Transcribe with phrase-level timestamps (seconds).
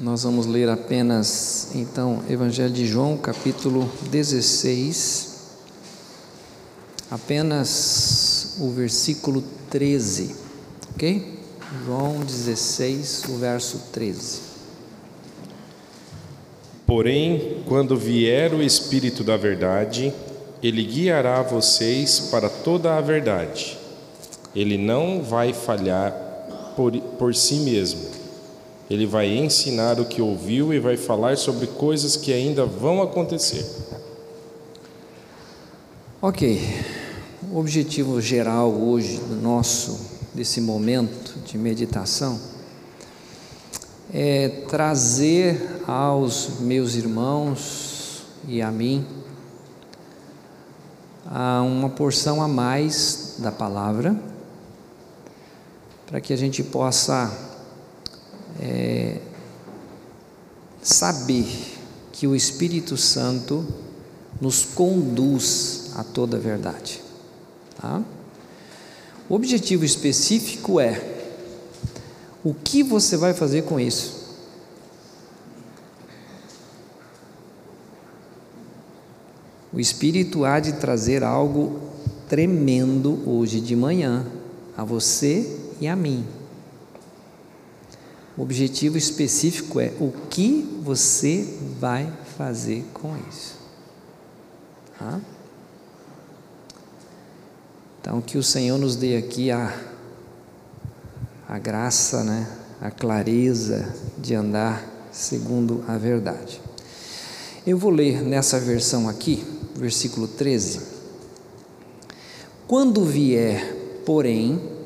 [0.00, 5.38] Nós vamos ler apenas, então, Evangelho de João, capítulo 16,
[7.10, 10.36] apenas o versículo 13,
[10.94, 11.40] ok?
[11.84, 14.38] João 16, o verso 13.
[16.86, 20.14] Porém, quando vier o Espírito da Verdade,
[20.62, 23.76] ele guiará vocês para toda a verdade.
[24.54, 26.12] Ele não vai falhar
[26.76, 28.17] por, por si mesmo
[28.90, 33.66] ele vai ensinar o que ouviu e vai falar sobre coisas que ainda vão acontecer.
[36.22, 36.60] Ok.
[37.52, 42.38] O objetivo geral hoje do nosso desse momento de meditação
[44.12, 49.06] é trazer aos meus irmãos e a mim
[51.26, 54.16] a uma porção a mais da palavra
[56.06, 57.47] para que a gente possa
[58.60, 59.18] é,
[60.82, 61.46] saber
[62.12, 63.66] que o Espírito Santo
[64.40, 67.00] nos conduz a toda a verdade.
[67.80, 68.02] Tá?
[69.28, 71.16] O objetivo específico é
[72.42, 74.18] o que você vai fazer com isso?
[79.72, 81.78] O Espírito há de trazer algo
[82.28, 84.26] tremendo hoje de manhã
[84.76, 86.24] a você e a mim.
[88.38, 93.56] O objetivo específico é o que você vai fazer com isso.
[94.96, 95.20] Tá?
[98.00, 99.76] Então, que o Senhor nos dê aqui a,
[101.48, 102.48] a graça, né,
[102.80, 106.60] a clareza de andar segundo a verdade.
[107.66, 109.44] Eu vou ler nessa versão aqui,
[109.74, 110.80] versículo 13.
[112.68, 113.74] Quando vier,
[114.06, 114.77] porém,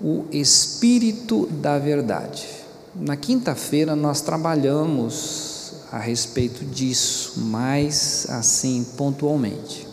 [0.00, 2.46] o Espírito da Verdade.
[2.94, 9.86] Na quinta-feira nós trabalhamos a respeito disso, mais assim pontualmente.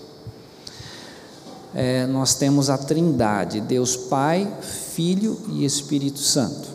[1.73, 6.69] É, nós temos a Trindade, Deus Pai, Filho e Espírito Santo.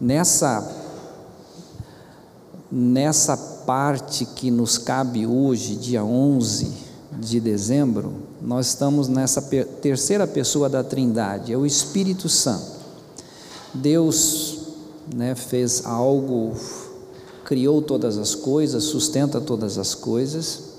[0.00, 0.80] Nessa
[2.70, 6.72] nessa parte que nos cabe hoje, dia 11
[7.12, 12.72] de dezembro, nós estamos nessa terceira pessoa da Trindade, é o Espírito Santo.
[13.72, 14.58] Deus
[15.14, 16.52] né, fez algo,
[17.44, 20.72] criou todas as coisas, sustenta todas as coisas.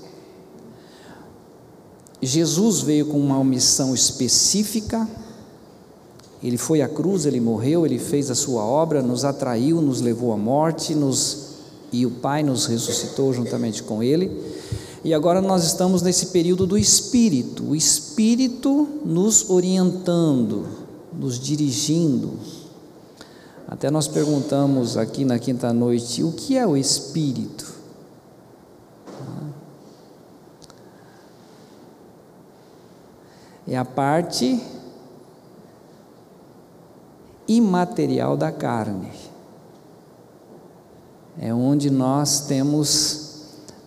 [2.20, 5.08] Jesus veio com uma missão específica,
[6.42, 10.34] ele foi à cruz, ele morreu, ele fez a sua obra, nos atraiu, nos levou
[10.34, 11.54] à morte, nos,
[11.90, 14.53] e o Pai nos ressuscitou juntamente com ele.
[15.04, 20.66] E agora nós estamos nesse período do Espírito, o Espírito nos orientando,
[21.12, 22.38] nos dirigindo.
[23.68, 27.74] Até nós perguntamos aqui na quinta noite: o que é o Espírito?
[33.68, 34.58] É a parte
[37.46, 39.10] imaterial da carne.
[41.38, 43.23] É onde nós temos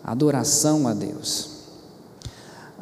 [0.07, 1.50] adoração a Deus.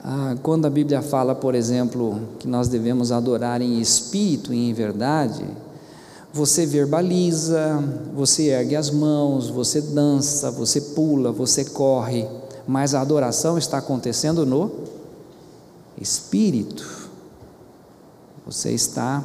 [0.03, 4.71] Ah, quando a Bíblia fala, por exemplo, que nós devemos adorar em espírito e em
[4.71, 5.43] verdade,
[6.31, 12.27] você verbaliza, você ergue as mãos, você dança, você pula, você corre,
[12.67, 14.71] mas a adoração está acontecendo no
[15.99, 17.09] espírito.
[18.45, 19.23] Você está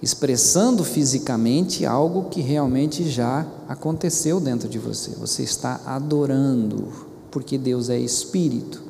[0.00, 5.10] expressando fisicamente algo que realmente já aconteceu dentro de você.
[5.12, 6.88] Você está adorando,
[7.30, 8.82] porque Deus é espírito.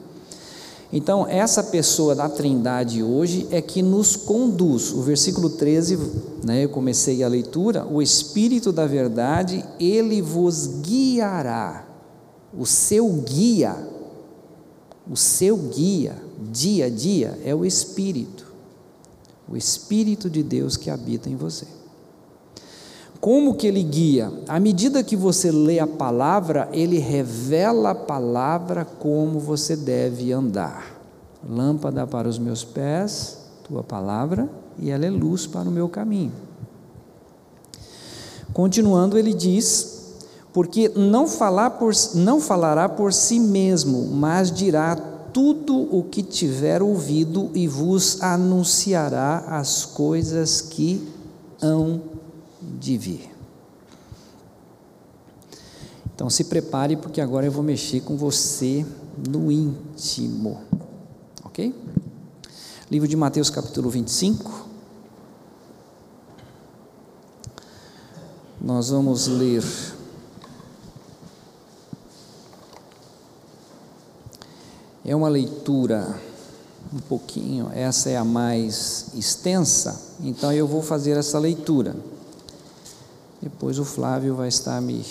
[0.92, 4.90] Então, essa pessoa da Trindade hoje é que nos conduz.
[4.92, 5.98] O versículo 13,
[6.42, 11.86] né, eu comecei a leitura, o Espírito da Verdade, ele vos guiará.
[12.56, 13.76] O seu guia,
[15.08, 16.16] o seu guia,
[16.50, 18.50] dia a dia, é o Espírito
[19.50, 21.66] o Espírito de Deus que habita em você.
[23.20, 24.32] Como que ele guia?
[24.48, 30.98] À medida que você lê a palavra, ele revela a palavra como você deve andar.
[31.46, 36.32] Lâmpada para os meus pés, tua palavra, e ela é luz para o meu caminho.
[38.54, 40.14] Continuando, ele diz:
[40.52, 46.82] porque não, falar por, não falará por si mesmo, mas dirá tudo o que tiver
[46.82, 51.06] ouvido e vos anunciará as coisas que
[51.62, 52.00] hão
[52.62, 53.30] de vir.
[56.14, 58.84] Então se prepare, porque agora eu vou mexer com você
[59.28, 60.60] no íntimo,
[61.44, 61.74] ok?
[62.90, 64.68] Livro de Mateus, capítulo 25.
[68.60, 69.64] Nós vamos ler
[75.10, 76.20] É uma leitura
[76.92, 81.96] um pouquinho, essa é a mais extensa, então eu vou fazer essa leitura.
[83.42, 85.04] Depois o Flávio vai estar me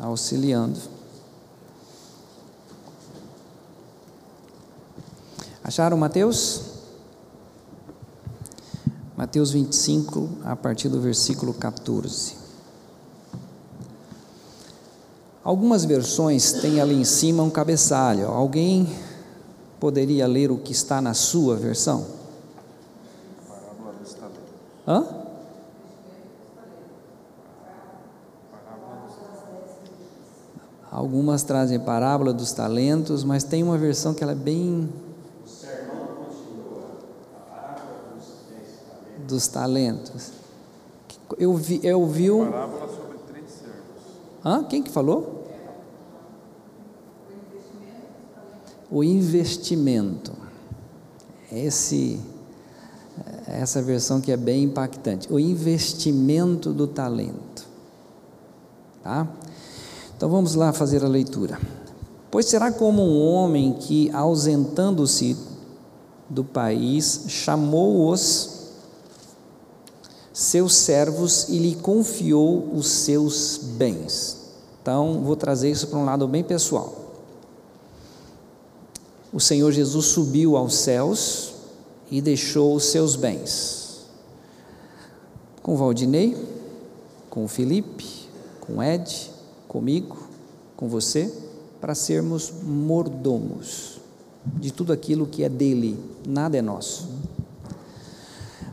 [0.00, 0.80] auxiliando.
[5.62, 6.62] Acharam Mateus?
[9.16, 12.34] Mateus 25, a partir do versículo 14.
[15.42, 18.26] Algumas versões têm ali em cima um cabeçalho.
[18.26, 18.88] Alguém
[19.78, 22.04] poderia ler o que está na sua versão?
[24.86, 25.16] Hã?
[31.06, 34.92] Algumas trazem parábola dos talentos, mas tem uma versão que ela é bem
[39.24, 40.32] dos talentos.
[41.38, 42.28] Eu vi, eu vi.
[42.28, 43.76] Parábola sobre três servos.
[44.44, 44.64] Hã?
[44.64, 45.46] Quem que falou?
[48.90, 50.32] o investimento.
[51.52, 52.20] Esse,
[53.46, 55.32] essa versão que é bem impactante.
[55.32, 57.64] O investimento do talento.
[59.04, 59.28] Tá?
[60.16, 61.60] Então vamos lá fazer a leitura.
[62.30, 65.36] Pois será como um homem que, ausentando-se
[66.28, 68.56] do país, chamou os
[70.32, 74.38] seus servos e lhe confiou os seus bens.
[74.82, 77.06] Então, vou trazer isso para um lado bem pessoal
[79.36, 81.52] o Senhor Jesus subiu aos céus
[82.10, 84.06] e deixou os seus bens.
[85.62, 86.34] Com Valdinei,
[87.28, 88.06] com Felipe,
[88.62, 89.30] com Ed,
[89.68, 90.16] comigo,
[90.76, 91.32] com você,
[91.80, 94.00] para sermos mordomos
[94.44, 97.08] de tudo aquilo que é dele, nada é nosso.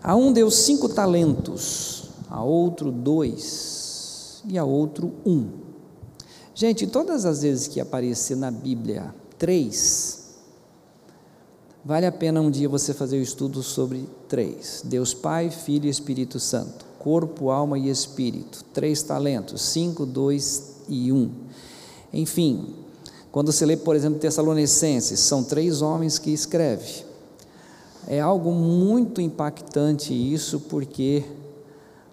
[0.02, 5.48] A um deu cinco talentos, a outro dois e a outro um.
[6.54, 10.24] Gente, todas as vezes que aparecer na Bíblia três,
[11.86, 15.90] Vale a pena um dia você fazer o estudo sobre três: Deus Pai, Filho e
[15.90, 16.86] Espírito Santo.
[16.98, 18.64] Corpo, alma e espírito.
[18.74, 21.30] Três talentos: cinco, dois e um.
[22.12, 22.76] Enfim,
[23.32, 27.04] quando você lê, por exemplo, Tessalonicenses, são três homens que escrevem.
[28.08, 31.24] É algo muito impactante isso, porque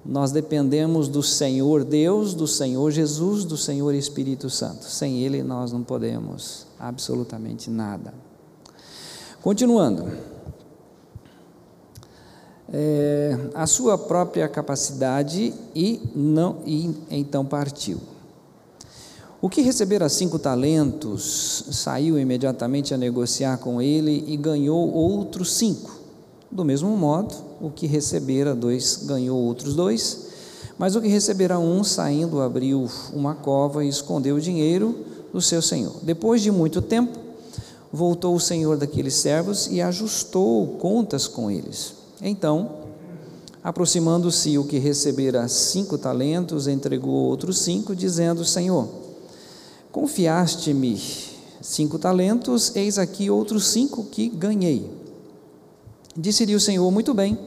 [0.05, 4.85] nós dependemos do Senhor Deus, do Senhor Jesus, do Senhor Espírito Santo.
[4.85, 8.15] Sem Ele nós não podemos absolutamente nada.
[9.43, 10.11] Continuando.
[12.73, 17.99] É, a sua própria capacidade e não e então partiu.
[19.43, 25.99] O que recebera cinco talentos saiu imediatamente a negociar com ele e ganhou outros cinco.
[26.51, 30.27] Do mesmo modo, o que recebera dois ganhou outros dois,
[30.77, 34.95] mas o que recebera um, saindo, abriu uma cova e escondeu o dinheiro
[35.33, 35.95] do seu senhor.
[36.03, 37.19] Depois de muito tempo,
[37.91, 41.95] voltou o senhor daqueles servos e ajustou contas com eles.
[42.21, 42.73] Então,
[43.65, 49.00] aproximando-se o que recebera cinco talentos, entregou outros cinco, dizendo: Senhor,
[49.93, 51.01] confiaste-me
[51.61, 54.91] cinco talentos, eis aqui outros cinco que ganhei.
[56.17, 57.39] Disse-lhe o Senhor: Muito bem,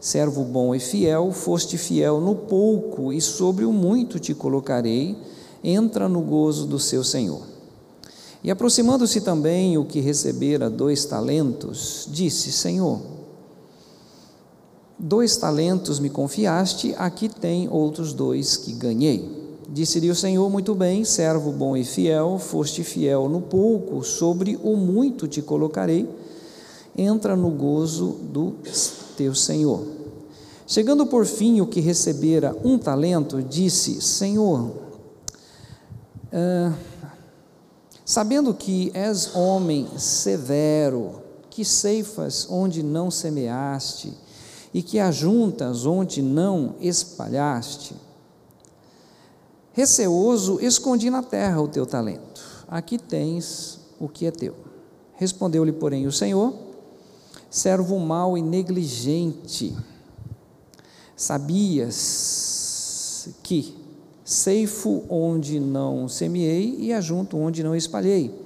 [0.00, 5.16] servo bom e fiel, foste fiel no pouco, e sobre o muito te colocarei,
[5.62, 7.42] entra no gozo do seu Senhor.
[8.42, 13.00] E aproximando-se também o que recebera dois talentos, disse: Senhor,
[14.98, 19.43] dois talentos me confiaste, aqui tem outros dois que ganhei.
[19.74, 24.76] Disse-lhe o Senhor: Muito bem, servo bom e fiel, foste fiel no pouco, sobre o
[24.76, 26.08] muito te colocarei,
[26.96, 28.54] entra no gozo do
[29.16, 29.84] teu Senhor.
[30.64, 34.70] Chegando por fim o que recebera um talento, disse: Senhor,
[36.32, 36.72] uh,
[38.06, 44.12] Sabendo que és homem severo, que ceifas onde não semeaste,
[44.72, 47.96] e que ajuntas onde não espalhaste,
[49.74, 52.42] receoso, escondi na terra o teu talento.
[52.66, 54.54] Aqui tens o que é teu.
[55.16, 56.54] Respondeu-lhe, porém, o Senhor:
[57.50, 59.76] servo mau e negligente,
[61.14, 62.54] sabias
[63.42, 63.76] que
[64.24, 68.42] ceifo onde não semeei e ajunto onde não espalhei.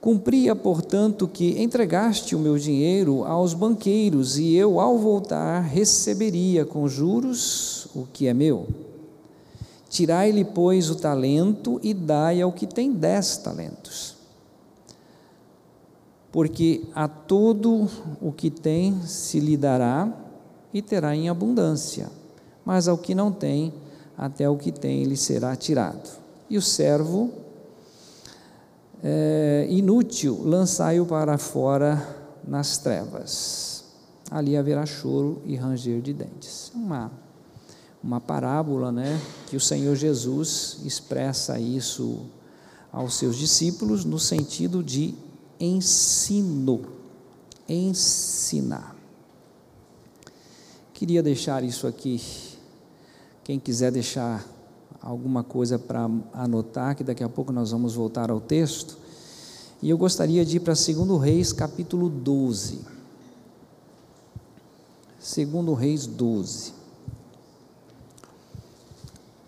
[0.00, 6.86] Cumpria, portanto, que entregaste o meu dinheiro aos banqueiros, e eu, ao voltar, receberia com
[6.86, 8.66] juros o que é meu.
[9.94, 14.16] Tirai-lhe, pois, o talento e dai ao que tem dez talentos.
[16.32, 17.88] Porque a todo
[18.20, 20.12] o que tem se lhe dará
[20.72, 22.10] e terá em abundância,
[22.64, 23.72] mas ao que não tem,
[24.18, 26.10] até o que tem lhe será tirado.
[26.50, 27.30] E o servo
[29.00, 32.04] é, inútil, lançai-o para fora
[32.44, 33.84] nas trevas.
[34.28, 36.72] Ali haverá choro e ranger de dentes.
[36.74, 37.12] Uma,
[38.04, 42.26] uma parábola, né, que o Senhor Jesus expressa isso
[42.92, 45.14] aos seus discípulos no sentido de
[45.58, 46.82] ensino,
[47.66, 48.94] ensinar.
[50.92, 52.20] Queria deixar isso aqui.
[53.42, 54.46] Quem quiser deixar
[55.00, 58.98] alguma coisa para anotar, que daqui a pouco nós vamos voltar ao texto.
[59.80, 62.80] E eu gostaria de ir para 2 Reis, capítulo 12.
[65.18, 66.73] 2 Reis 12.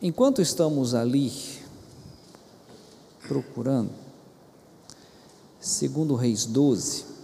[0.00, 1.32] Enquanto estamos ali
[3.26, 3.90] procurando,
[5.60, 7.16] 2 Reis 12,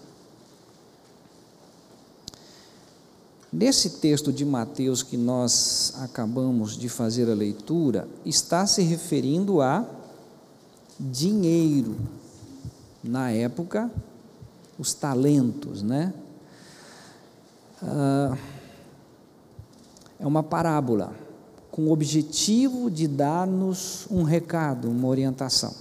[3.53, 9.85] Nesse texto de Mateus que nós acabamos de fazer a leitura, está se referindo a
[10.99, 11.95] dinheiro.
[13.05, 13.91] Na época,
[14.79, 16.15] os talentos, né?
[17.83, 18.39] Ah,
[20.19, 21.15] é uma parábola
[21.73, 25.75] com o objetivo de dar-nos um recado, uma orientação.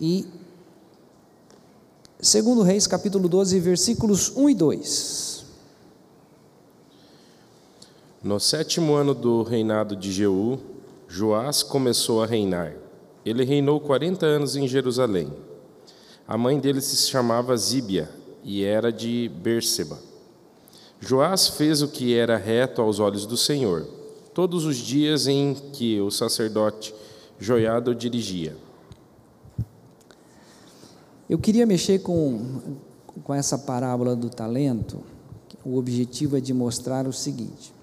[0.00, 0.26] E,
[2.18, 5.44] segundo Reis, capítulo 12, versículos 1 e 2.
[8.24, 10.60] No sétimo ano do reinado de Jeú,
[11.06, 12.74] Joás começou a reinar.
[13.22, 15.30] Ele reinou quarenta anos em Jerusalém.
[16.26, 18.08] A mãe dele se chamava Zíbia
[18.42, 19.98] e era de Berseba.
[20.98, 23.86] Joás fez o que era reto aos olhos do Senhor,
[24.36, 26.94] todos os dias em que o sacerdote
[27.40, 28.54] Joiada o dirigia.
[31.28, 32.76] Eu queria mexer com,
[33.24, 35.02] com essa parábola do talento.
[35.64, 37.74] O objetivo é de mostrar o seguinte: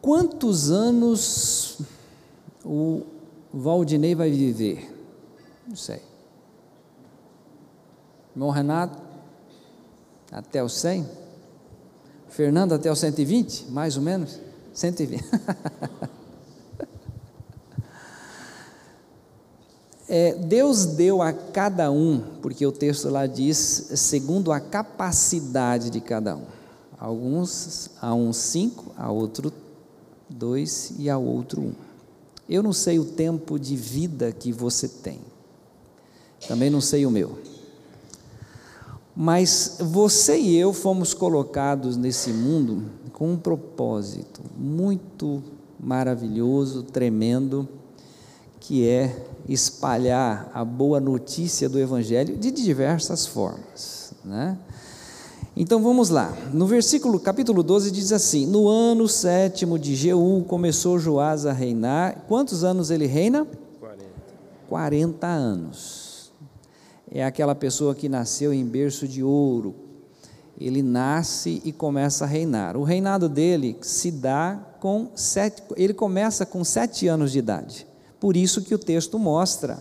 [0.00, 1.78] Quantos anos
[2.64, 3.02] o
[3.52, 4.96] Valdinei vai viver?
[5.66, 6.02] Não sei.
[8.32, 9.02] Irmão Renato,
[10.30, 11.21] até os 100?
[12.32, 13.70] Fernando, até os 120?
[13.70, 14.40] Mais ou menos?
[14.72, 15.22] 120.
[20.08, 23.58] é, Deus deu a cada um, porque o texto lá diz,
[23.96, 26.46] segundo a capacidade de cada um.
[26.98, 29.52] Alguns, a um cinco, a outro
[30.26, 31.74] dois e ao outro um.
[32.48, 35.20] Eu não sei o tempo de vida que você tem,
[36.48, 37.41] também não sei o meu.
[39.14, 45.42] Mas você e eu fomos colocados nesse mundo com um propósito muito
[45.78, 47.68] maravilhoso, tremendo,
[48.58, 54.14] que é espalhar a boa notícia do Evangelho de diversas formas.
[54.24, 54.56] Né?
[55.54, 56.34] Então vamos lá.
[56.52, 62.24] No versículo capítulo 12 diz assim: No ano sétimo de Jeú começou Joás a reinar.
[62.26, 63.46] Quantos anos ele reina?
[63.78, 64.04] 40.
[64.68, 66.01] 40 anos.
[67.14, 69.74] É aquela pessoa que nasceu em berço de ouro.
[70.58, 72.76] Ele nasce e começa a reinar.
[72.76, 75.62] O reinado dele se dá com sete.
[75.76, 77.86] Ele começa com sete anos de idade.
[78.18, 79.78] Por isso que o texto mostra.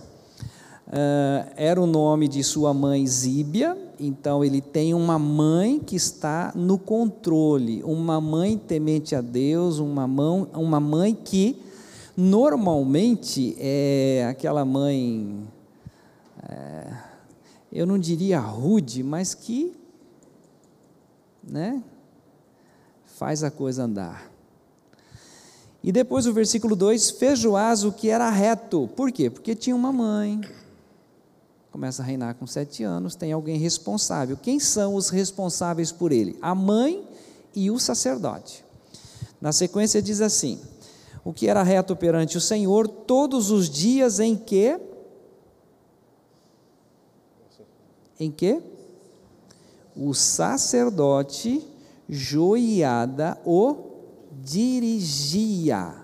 [0.87, 6.51] Uh, era o nome de sua mãe Zíbia, então ele tem uma mãe que está
[6.53, 11.55] no controle, uma mãe temente a Deus, uma, mão, uma mãe que
[12.17, 15.47] normalmente é aquela mãe,
[16.49, 16.87] é,
[17.71, 19.73] eu não diria rude, mas que
[21.41, 21.81] né,
[23.05, 24.29] faz a coisa andar.
[25.83, 28.89] E depois o versículo 2: fez Joás o que era reto.
[28.95, 29.29] Por quê?
[29.29, 30.41] Porque tinha uma mãe,
[31.71, 34.37] começa a reinar com sete anos, tem alguém responsável.
[34.37, 36.37] Quem são os responsáveis por ele?
[36.41, 37.07] A mãe
[37.55, 38.63] e o sacerdote.
[39.39, 40.59] Na sequência diz assim:
[41.23, 44.79] o que era reto perante o Senhor todos os dias em que
[48.21, 48.61] em que
[49.95, 51.67] o sacerdote
[52.13, 53.75] Joiada o
[54.33, 55.95] dirigia.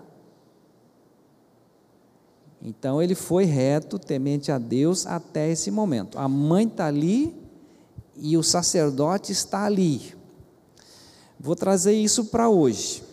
[2.62, 6.18] Então ele foi reto, temente a Deus até esse momento.
[6.18, 7.36] A mãe está ali
[8.16, 10.16] e o sacerdote está ali.
[11.38, 13.04] Vou trazer isso para hoje.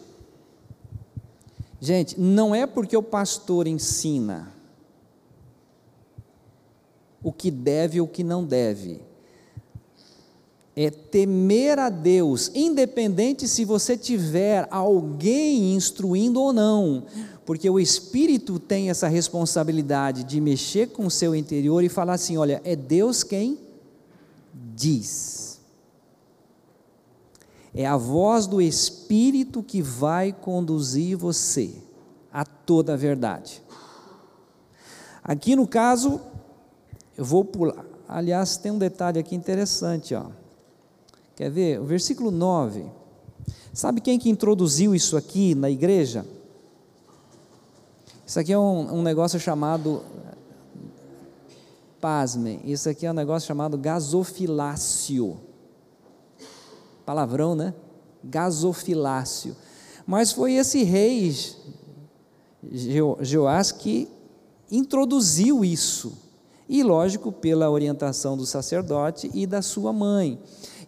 [1.80, 4.53] Gente, não é porque o pastor ensina
[7.24, 9.00] o que deve ou o que não deve.
[10.76, 17.04] É temer a Deus, independente se você tiver alguém instruindo ou não
[17.44, 22.36] porque o Espírito tem essa responsabilidade de mexer com o seu interior e falar assim:
[22.36, 23.58] olha, é Deus quem
[24.74, 25.60] diz.
[27.74, 31.70] É a voz do Espírito que vai conduzir você
[32.32, 33.62] a toda a verdade.
[35.22, 36.20] Aqui no caso,
[37.16, 37.84] eu vou pular.
[38.08, 40.26] Aliás, tem um detalhe aqui interessante, ó.
[41.36, 41.80] Quer ver?
[41.80, 42.84] O versículo 9.
[43.72, 46.24] Sabe quem que introduziu isso aqui na igreja?
[48.26, 50.02] Isso aqui é um, um negócio chamado.
[52.00, 55.38] Pasmem, isso aqui é um negócio chamado gasofilácio.
[57.06, 57.74] Palavrão, né?
[58.22, 59.56] Gasofilácio.
[60.06, 61.34] Mas foi esse rei
[63.20, 64.08] Joás que
[64.70, 66.23] introduziu isso.
[66.68, 70.38] E, lógico, pela orientação do sacerdote e da sua mãe.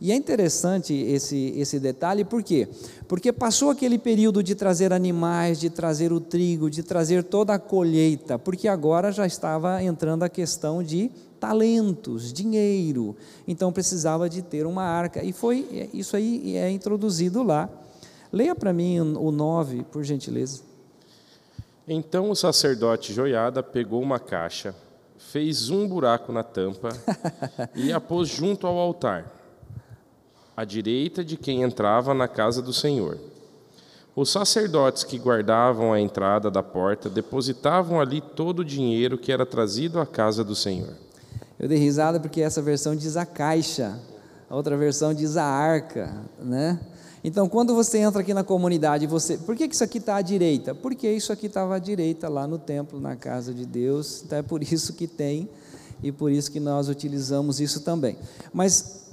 [0.00, 2.68] E é interessante esse, esse detalhe, por quê?
[3.08, 7.58] Porque passou aquele período de trazer animais, de trazer o trigo, de trazer toda a
[7.58, 13.16] colheita, porque agora já estava entrando a questão de talentos, dinheiro.
[13.46, 15.22] Então precisava de ter uma arca.
[15.22, 17.68] E foi isso aí é introduzido lá.
[18.32, 20.60] Leia para mim o 9, por gentileza.
[21.88, 24.74] Então o sacerdote Joiada pegou uma caixa,
[25.30, 26.88] fez um buraco na tampa
[27.74, 29.32] e a pôs junto ao altar
[30.56, 33.18] à direita de quem entrava na casa do Senhor.
[34.14, 39.44] Os sacerdotes que guardavam a entrada da porta depositavam ali todo o dinheiro que era
[39.44, 40.94] trazido à casa do Senhor.
[41.58, 43.98] Eu dei risada porque essa versão diz a caixa,
[44.48, 46.80] a outra versão diz a arca, né?
[47.24, 50.74] Então, quando você entra aqui na comunidade, você, por que isso aqui está à direita?
[50.74, 54.22] Porque isso aqui estava à direita lá no templo, na casa de Deus.
[54.24, 55.48] Então é por isso que tem
[56.00, 58.16] e por isso que nós utilizamos isso também.
[58.52, 59.06] Mas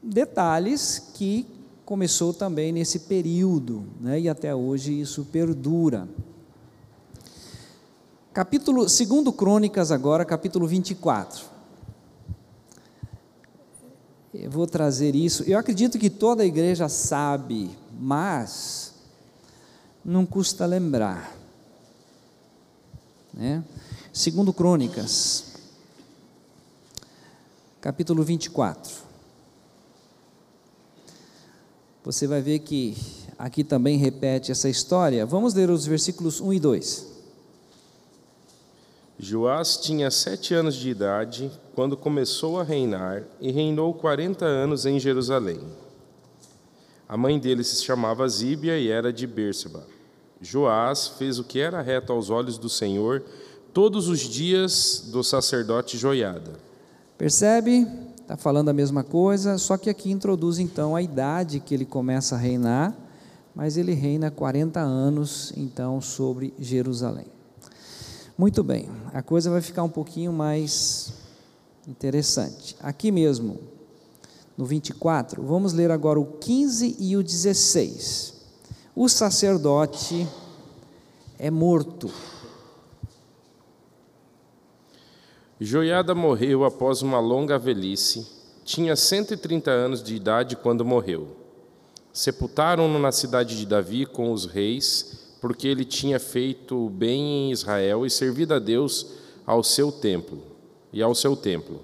[0.00, 1.44] detalhes que
[1.84, 6.08] começou também nesse período, né, e até hoje isso perdura.
[8.32, 9.00] Capítulo 2
[9.36, 11.55] Crônicas, agora, capítulo 24.
[14.38, 15.42] Eu vou trazer isso.
[15.44, 18.94] Eu acredito que toda a igreja sabe, mas
[20.04, 21.34] não custa lembrar.
[23.32, 23.64] Né?
[24.12, 25.54] Segundo Crônicas,
[27.80, 29.06] capítulo 24
[32.06, 32.96] você vai ver que
[33.36, 35.26] aqui também repete essa história.
[35.26, 37.05] Vamos ler os versículos 1 e 2.
[39.18, 45.00] Joás tinha sete anos de idade quando começou a reinar e reinou quarenta anos em
[45.00, 45.60] Jerusalém.
[47.08, 49.86] A mãe dele se chamava Zíbia e era de Berseba.
[50.40, 53.22] Joás fez o que era reto aos olhos do Senhor
[53.72, 56.52] todos os dias do sacerdote Joiada.
[57.16, 57.86] Percebe?
[58.20, 62.34] Está falando a mesma coisa, só que aqui introduz então a idade que ele começa
[62.34, 62.94] a reinar,
[63.54, 67.35] mas ele reina 40 anos então sobre Jerusalém.
[68.38, 71.10] Muito bem, a coisa vai ficar um pouquinho mais
[71.88, 72.76] interessante.
[72.80, 73.58] Aqui mesmo,
[74.58, 78.34] no 24, vamos ler agora o 15 e o 16.
[78.94, 80.28] O sacerdote
[81.38, 82.10] é morto.
[85.58, 88.26] Joiada morreu após uma longa velhice.
[88.66, 91.34] Tinha 130 anos de idade quando morreu.
[92.12, 98.04] Sepultaram-no na cidade de Davi com os reis, porque ele tinha feito bem em Israel
[98.04, 99.06] e servido a Deus
[99.44, 100.42] ao seu templo
[100.92, 101.80] e ao seu templo.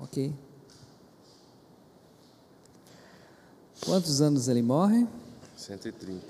[0.00, 0.32] Ok.
[3.84, 5.06] Quantos anos ele morre?
[5.56, 6.24] 130.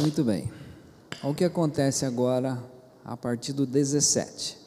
[0.00, 0.52] Muito bem.
[1.22, 2.62] O que acontece agora
[3.04, 4.59] a partir do 17?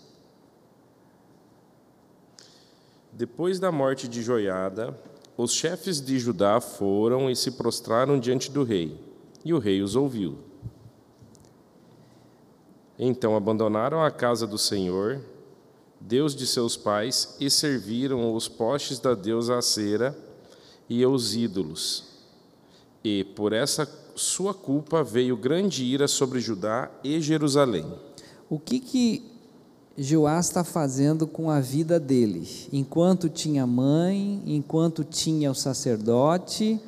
[3.15, 4.99] Depois da morte de Joiada,
[5.37, 8.99] os chefes de Judá foram e se prostraram diante do rei,
[9.45, 10.39] e o rei os ouviu.
[12.97, 15.21] Então abandonaram a casa do Senhor,
[15.99, 20.17] Deus de seus pais, e serviram os postes da deusa Acera
[20.89, 22.05] e aos ídolos.
[23.03, 27.85] E por essa sua culpa veio grande ira sobre Judá e Jerusalém.
[28.49, 29.32] O que que
[29.97, 32.47] Joás está fazendo com a vida dele?
[32.71, 36.79] Enquanto tinha mãe, enquanto tinha o sacerdote,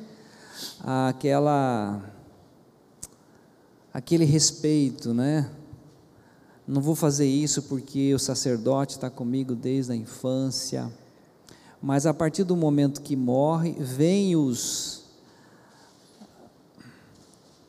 [0.80, 2.02] aquela
[3.94, 5.50] aquele respeito, né?
[6.66, 10.92] Não vou fazer isso porque o sacerdote está comigo desde a infância
[11.80, 15.04] mas a partir do momento que morre, vem os.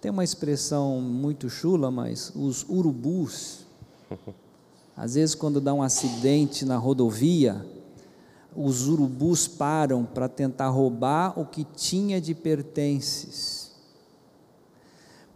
[0.02, 3.66] Tem uma expressão muito chula, mas os urubus.
[4.98, 7.64] Às vezes, quando dá um acidente na rodovia,
[8.56, 13.72] os urubus param para tentar roubar o que tinha de pertences.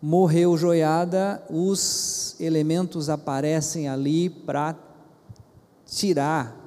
[0.02, 4.76] morreu Joiada, os elementos aparecem ali para
[5.86, 6.58] tirar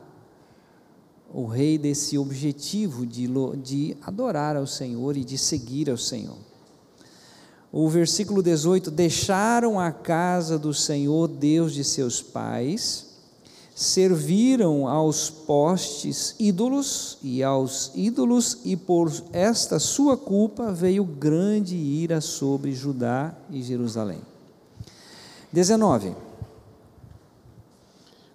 [1.33, 3.29] o rei desse objetivo de,
[3.61, 6.54] de adorar ao Senhor e de seguir ao Senhor.
[7.77, 13.07] O versículo 18: Deixaram a casa do Senhor, Deus de seus pais,
[13.75, 22.21] serviram aos postes ídolos e aos ídolos, e por esta sua culpa veio grande ira
[22.21, 24.21] sobre Judá e Jerusalém.
[25.53, 26.15] 19.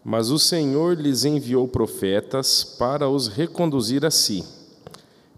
[0.03, 4.43] Mas o Senhor lhes enviou profetas para os reconduzir a si.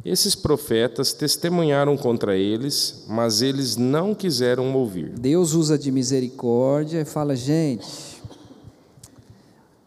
[0.04, 5.10] Esses profetas testemunharam contra eles, mas eles não quiseram ouvir.
[5.10, 8.22] Deus usa de misericórdia e fala: gente,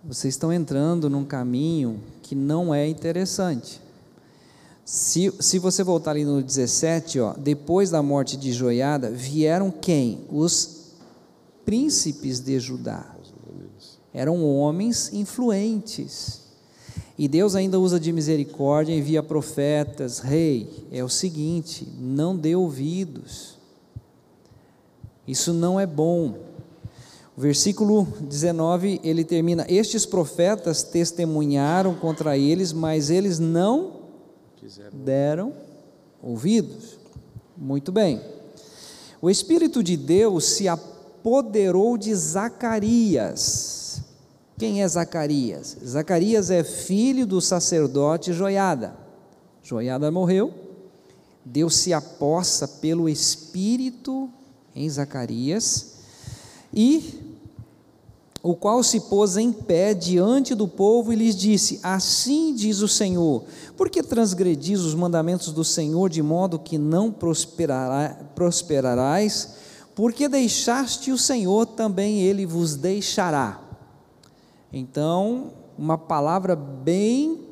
[0.04, 3.82] vocês estão entrando num caminho que não é interessante.
[4.84, 10.26] Se, se você voltar ali no 17, ó, depois da morte de Joiada, vieram quem?
[10.30, 10.92] Os
[11.64, 13.14] príncipes de Judá.
[14.12, 16.43] Eram homens influentes.
[17.16, 23.56] E Deus ainda usa de misericórdia, envia profetas, rei, é o seguinte, não dê ouvidos.
[25.26, 26.38] Isso não é bom.
[27.36, 34.04] O versículo 19, ele termina: Estes profetas testemunharam contra eles, mas eles não
[34.92, 35.52] deram
[36.22, 36.98] ouvidos.
[37.56, 38.20] Muito bem.
[39.20, 43.83] O Espírito de Deus se apoderou de Zacarias.
[44.56, 45.76] Quem é Zacarias?
[45.84, 48.96] Zacarias é filho do sacerdote Joiada.
[49.62, 50.52] Joiada morreu.
[51.44, 54.30] Deus se apossa pelo Espírito
[54.74, 55.94] em Zacarias
[56.72, 57.34] e
[58.42, 62.88] o qual se pôs em pé diante do povo e lhes disse: Assim diz o
[62.88, 63.44] Senhor:
[63.76, 69.54] Por que transgredis os mandamentos do Senhor de modo que não prosperará, prosperarás?
[69.94, 73.63] Porque deixaste o Senhor, também ele vos deixará.
[74.76, 77.46] Então, uma palavra bem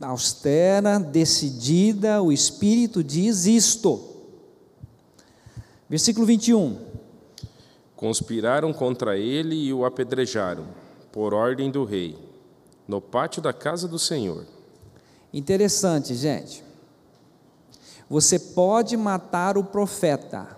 [0.00, 4.00] austera, decidida, o Espírito diz isto.
[5.90, 6.78] Versículo 21.
[7.96, 10.68] Conspiraram contra ele e o apedrejaram,
[11.10, 12.16] por ordem do rei,
[12.86, 14.46] no pátio da casa do Senhor.
[15.32, 16.62] Interessante, gente.
[18.08, 20.56] Você pode matar o profeta,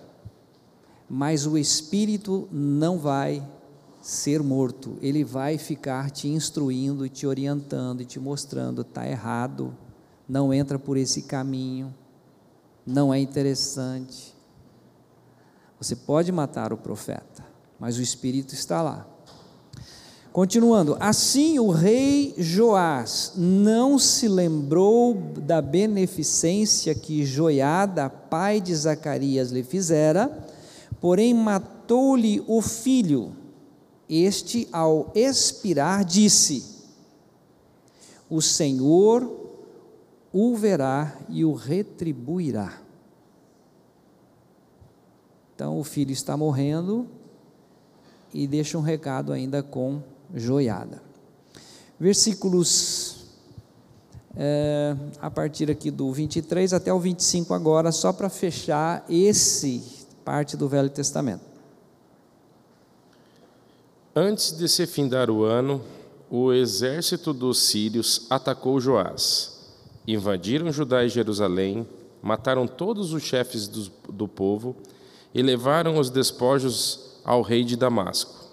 [1.09, 3.43] mas o espírito não vai
[4.05, 4.99] ser morto.
[5.01, 9.75] Ele vai ficar te instruindo, te orientando e te mostrando: está errado,
[10.29, 11.93] não entra por esse caminho,
[12.87, 14.35] não é interessante.
[15.81, 17.45] Você pode matar o profeta,
[17.81, 19.07] mas o espírito está lá.
[20.31, 29.51] Continuando, assim o rei Joás não se lembrou da beneficência que Joiada, pai de Zacarias,
[29.51, 30.47] lhe fizera,
[31.01, 33.44] porém matou-lhe o filho.
[34.17, 36.65] Este, ao expirar, disse:
[38.31, 39.29] O Senhor
[40.33, 42.81] o verá e o retribuirá.
[45.53, 47.09] Então o filho está morrendo
[48.33, 50.01] e deixa um recado ainda com
[50.33, 51.03] joiada.
[51.99, 53.27] Versículos
[54.37, 59.83] é, a partir aqui do 23 até o 25 agora, só para fechar esse
[60.25, 61.54] parte do Velho Testamento.
[64.17, 65.83] Antes de se findar o ano,
[66.31, 69.59] o exército dos sírios atacou Joás.
[70.07, 71.85] Invadiram Judá e Jerusalém,
[72.23, 74.77] mataram todos os chefes do, do povo
[75.35, 78.45] e levaram os despojos ao rei de Damasco.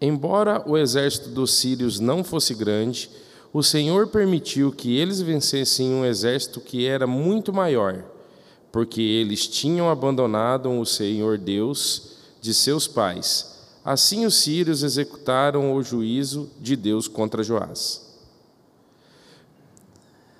[0.00, 3.10] Embora o exército dos sírios não fosse grande,
[3.52, 8.04] o Senhor permitiu que eles vencessem um exército que era muito maior,
[8.72, 13.49] porque eles tinham abandonado o Senhor Deus de seus pais.
[13.84, 18.08] Assim os sírios executaram o juízo de Deus contra Joás.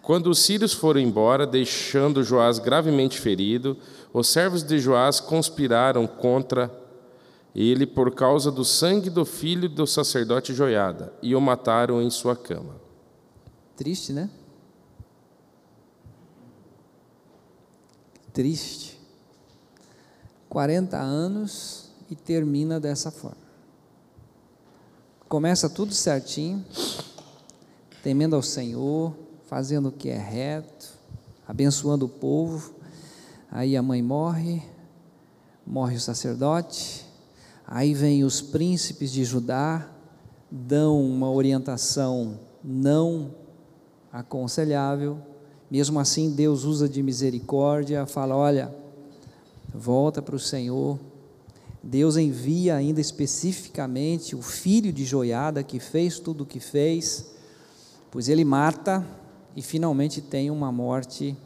[0.02, 3.76] Quando os sírios foram embora, deixando Joás gravemente ferido,
[4.12, 6.70] os servos de Joás conspiraram contra
[7.54, 12.36] ele por causa do sangue do filho do sacerdote Joiada e o mataram em sua
[12.36, 12.74] cama.
[13.76, 14.28] Triste, né?
[18.32, 18.98] Triste.
[20.48, 21.79] 40 anos
[22.10, 23.50] e termina dessa forma.
[25.28, 26.64] Começa tudo certinho,
[28.02, 29.14] temendo ao Senhor,
[29.46, 30.92] fazendo o que é reto,
[31.46, 32.74] abençoando o povo.
[33.50, 34.62] Aí a mãe morre,
[35.64, 37.06] morre o sacerdote,
[37.66, 39.88] aí vem os príncipes de Judá,
[40.50, 43.32] dão uma orientação não
[44.12, 45.18] aconselhável,
[45.70, 48.74] mesmo assim Deus usa de misericórdia, fala: olha,
[49.72, 50.98] volta para o Senhor.
[51.82, 57.32] Deus envia ainda especificamente o filho de Joiada que fez tudo o que fez,
[58.10, 59.06] pois ele mata
[59.56, 61.36] e finalmente tem uma morte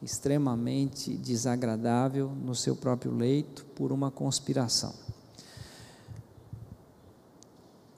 [0.00, 4.94] extremamente desagradável no seu próprio leito por uma conspiração.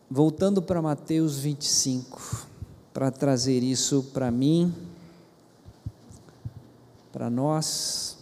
[0.09, 2.47] Voltando para Mateus 25,
[2.95, 4.73] para trazer isso para mim,
[7.13, 8.16] para nós,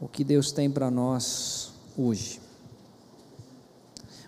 [0.00, 2.40] o que Deus tem para nós hoje.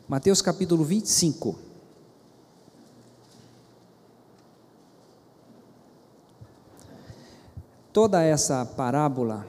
[0.08, 1.56] Mateus capítulo 25.
[7.92, 9.46] Toda essa parábola,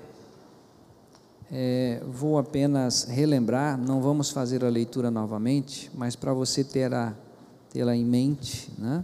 [1.52, 6.92] é, vou apenas relembrar, não vamos fazer a leitura novamente, mas para você ter
[7.70, 9.04] tê-la em mente, né?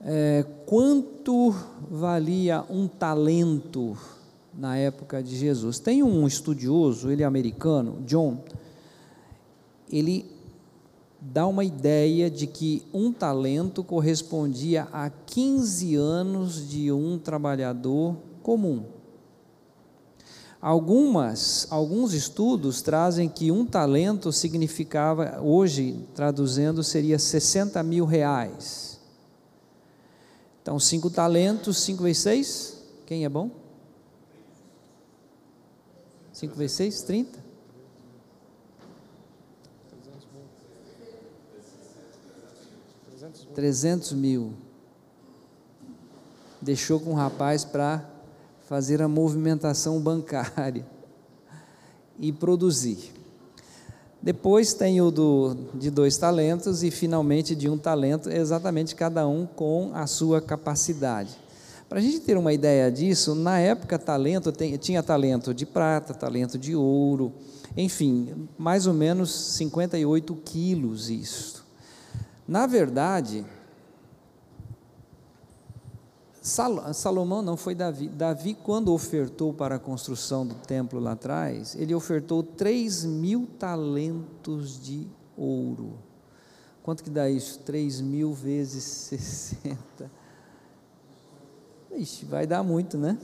[0.00, 1.54] É, quanto
[1.90, 3.96] valia um talento
[4.58, 5.78] na época de Jesus?
[5.78, 8.42] Tem um estudioso, ele é americano, John,
[9.90, 10.26] ele
[11.20, 18.84] dá uma ideia de que um talento correspondia a 15 anos de um trabalhador comum.
[20.60, 28.98] Algumas, alguns estudos trazem que um talento significava, hoje traduzindo, seria 60 mil reais.
[30.60, 33.67] Então, cinco talentos, cinco vezes seis, quem é bom?
[36.38, 37.36] Cinco vezes seis, trinta?
[43.56, 44.52] 300 mil.
[46.62, 48.08] Deixou com o rapaz para
[48.68, 50.86] fazer a movimentação bancária
[52.20, 53.12] e produzir.
[54.22, 59.44] Depois tem o do, de dois talentos e finalmente de um talento, exatamente cada um
[59.44, 61.36] com a sua capacidade.
[61.88, 66.12] Para a gente ter uma ideia disso, na época talento tem, tinha talento de prata,
[66.12, 67.32] talento de ouro,
[67.74, 71.64] enfim, mais ou menos 58 quilos isso.
[72.46, 73.44] Na verdade,
[76.42, 78.08] Salomão não foi Davi.
[78.08, 84.78] Davi, quando ofertou para a construção do templo lá atrás, ele ofertou 3 mil talentos
[84.78, 85.98] de ouro.
[86.82, 87.58] Quanto que dá isso?
[87.60, 90.17] 3 mil vezes 60.
[91.96, 93.18] Ixi, vai dar muito, né?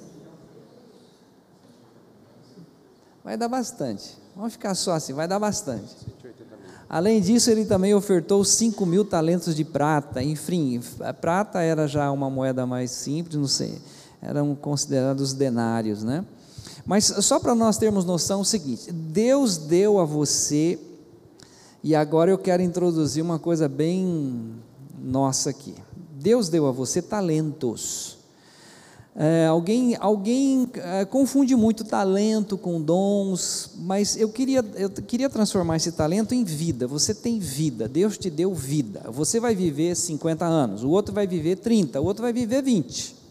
[3.23, 4.19] Vai dar bastante.
[4.37, 5.95] Vamos ficar só assim, vai dar bastante.
[6.89, 10.23] Além disso, ele também ofertou 5 mil talentos de prata.
[10.23, 10.81] Enfim,
[11.21, 13.79] prata era já uma moeda mais simples, não sei,
[14.21, 16.25] eram considerados denários, né?
[16.85, 20.79] Mas só para nós termos noção é o seguinte: Deus deu a você,
[21.83, 24.55] e agora eu quero introduzir uma coisa bem
[24.99, 25.75] nossa aqui.
[26.13, 28.14] Deus deu a você talentos.
[29.17, 35.77] É, alguém alguém é, confunde muito talento com dons, mas eu queria, eu queria transformar
[35.77, 36.89] esse talento em vida.
[36.89, 39.03] Você tem vida, Deus te deu vida.
[39.13, 43.25] Você vai viver 50 anos, o outro vai viver 30, o outro vai viver 20.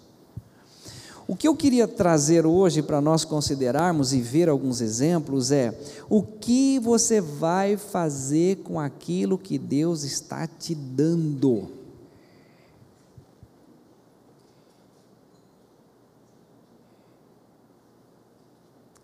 [1.27, 5.77] O que eu queria trazer hoje para nós considerarmos e ver alguns exemplos é
[6.09, 11.82] o que você vai fazer com aquilo que Deus está te dando.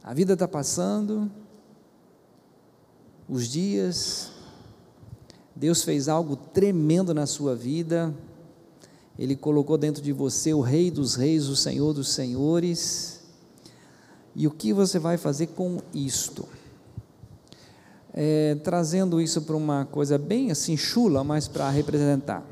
[0.09, 1.29] A vida está passando,
[3.29, 4.31] os dias,
[5.55, 8.11] Deus fez algo tremendo na sua vida,
[9.19, 13.19] Ele colocou dentro de você o Rei dos Reis, o Senhor dos Senhores,
[14.35, 16.43] e o que você vai fazer com isto?
[18.11, 22.43] É, trazendo isso para uma coisa bem assim chula, mas para representar.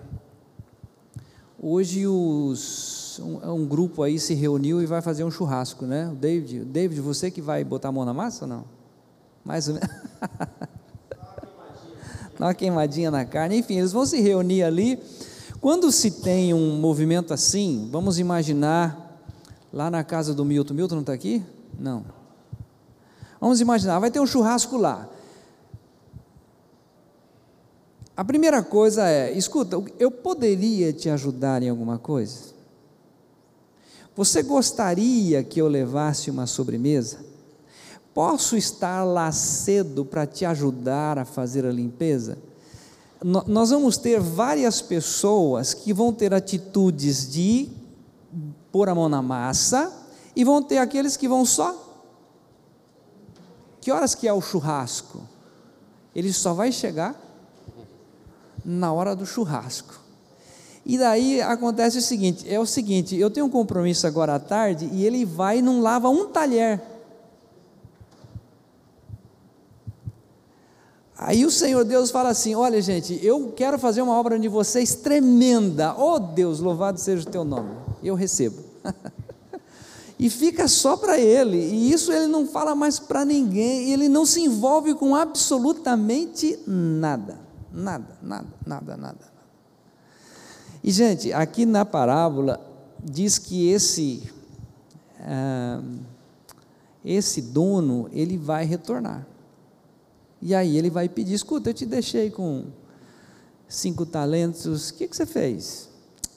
[1.59, 6.09] Hoje os um, um, grupo aí se reuniu e vai fazer um churrasco, né?
[6.11, 8.65] O David, David, você que vai botar a mão na massa ou não?
[9.43, 9.89] Mais ou menos.
[12.37, 13.57] Dá uma queimadinha na carne.
[13.57, 14.99] Enfim, eles vão se reunir ali.
[15.59, 19.19] Quando se tem um movimento assim, vamos imaginar
[19.73, 20.73] lá na casa do Milton.
[20.73, 21.43] Milton não está aqui?
[21.79, 22.05] Não.
[23.39, 25.09] Vamos imaginar, vai ter um churrasco lá.
[28.15, 32.56] A primeira coisa é, escuta, eu poderia te ajudar em alguma coisa?
[34.17, 37.19] Você gostaria que eu levasse uma sobremesa?
[38.15, 42.35] Posso estar lá cedo para te ajudar a fazer a limpeza?
[43.23, 47.69] Nós vamos ter várias pessoas que vão ter atitudes de
[48.71, 49.93] pôr a mão na massa
[50.35, 51.75] e vão ter aqueles que vão só.
[53.79, 55.21] Que horas que é o churrasco?
[56.15, 57.15] Ele só vai chegar
[58.65, 60.06] na hora do churrasco.
[60.89, 64.89] E daí acontece o seguinte: é o seguinte, eu tenho um compromisso agora à tarde
[64.93, 66.81] e ele vai e não lava um talher.
[71.17, 74.95] Aí o Senhor Deus fala assim: Olha, gente, eu quero fazer uma obra de vocês
[74.95, 75.93] tremenda.
[75.97, 77.75] Oh Deus, louvado seja o teu nome.
[78.01, 78.63] Eu recebo.
[80.17, 81.57] e fica só para ele.
[81.57, 83.91] E isso ele não fala mais para ninguém.
[83.91, 87.37] Ele não se envolve com absolutamente nada.
[87.73, 89.36] Nada, nada, nada, nada.
[90.87, 92.65] E, gente, aqui na parábola
[93.03, 94.23] diz que esse,
[95.19, 95.81] ah,
[97.03, 99.27] esse dono, ele vai retornar.
[100.41, 102.67] E aí ele vai pedir, escuta, eu te deixei com
[103.67, 105.89] cinco talentos, o que, que você fez?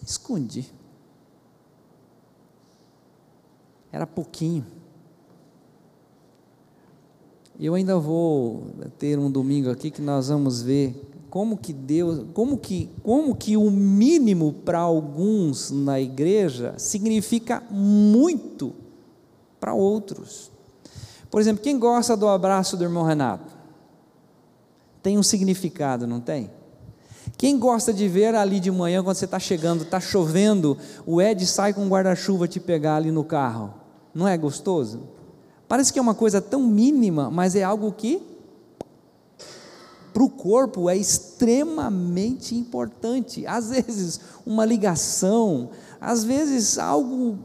[0.05, 0.69] Escondi.
[3.93, 4.67] Era pouquinho.
[7.57, 8.67] Eu ainda vou
[8.99, 13.57] ter um domingo aqui que nós vamos ver como que Deus, como que, como que
[13.57, 18.75] o mínimo para alguns na igreja significa muito
[19.61, 20.51] para outros.
[21.31, 23.55] Por exemplo, quem gosta do abraço do irmão Renato?
[25.01, 26.51] Tem um significado, não tem?
[27.39, 31.47] Quem gosta de ver ali de manhã, quando você está chegando, está chovendo, o Ed
[31.47, 33.73] sai com um guarda-chuva te pegar ali no carro?
[34.13, 35.05] Não é gostoso?
[35.69, 38.21] Parece que é uma coisa tão mínima, mas é algo que
[40.13, 43.47] para o corpo é extremamente importante.
[43.47, 45.71] Às vezes, uma ligação,
[46.01, 47.39] às vezes algo,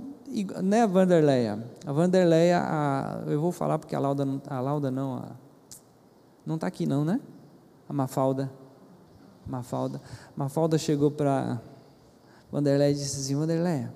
[0.63, 1.63] né, Vanderleia?
[1.85, 5.31] A Vanderleia, a, eu vou falar porque a Lauda, a Lauda não, a,
[6.45, 7.19] não está aqui não, né?
[7.87, 8.51] A Mafalda,
[9.45, 10.01] Mafalda,
[10.35, 11.61] Mafalda chegou para
[12.51, 13.93] Vanderleia e disse assim, Vanderleia,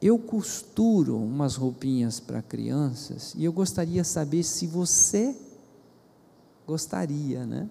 [0.00, 5.36] eu costuro umas roupinhas para crianças e eu gostaria saber se você
[6.68, 7.66] gostaria, né?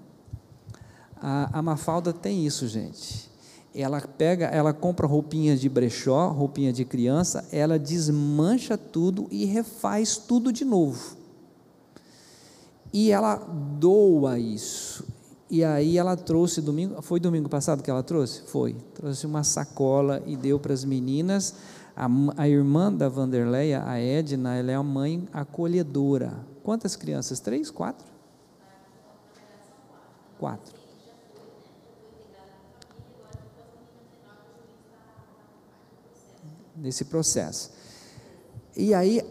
[1.22, 3.30] A, a Mafalda tem isso, gente.
[3.74, 10.18] Ela pega, ela compra roupinhas de brechó, roupinha de criança, ela desmancha tudo e refaz
[10.18, 11.16] tudo de novo.
[12.92, 15.06] E ela doa isso.
[15.48, 18.42] E aí ela trouxe domingo, foi domingo passado que ela trouxe?
[18.48, 18.76] Foi.
[18.96, 21.54] Trouxe uma sacola e deu para as meninas.
[21.96, 26.34] A, a, irmã da Vanderleia, a Edna, ela é a mãe acolhedora.
[26.64, 27.40] Quantas crianças?
[27.40, 27.70] Três?
[27.70, 28.16] Quatro?
[30.39, 30.76] Quatro.
[36.76, 37.71] Nesse processo.
[38.76, 39.21] E aí,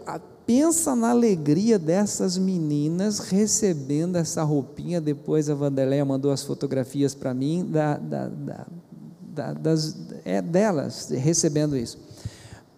[0.46, 5.00] pensa na alegria dessas meninas recebendo essa roupinha.
[5.00, 11.76] Depois a Vanderleia mandou as fotografias para mim da, da, da, das, é, delas recebendo
[11.76, 11.98] isso.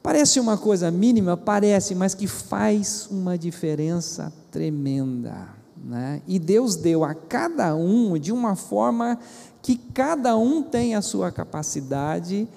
[0.03, 5.58] Parece uma coisa mínima, parece, mas que faz uma diferença tremenda.
[5.85, 6.23] Né?
[6.27, 9.19] E Deus deu a cada um de uma forma
[9.63, 12.49] que cada um tem a sua capacidade.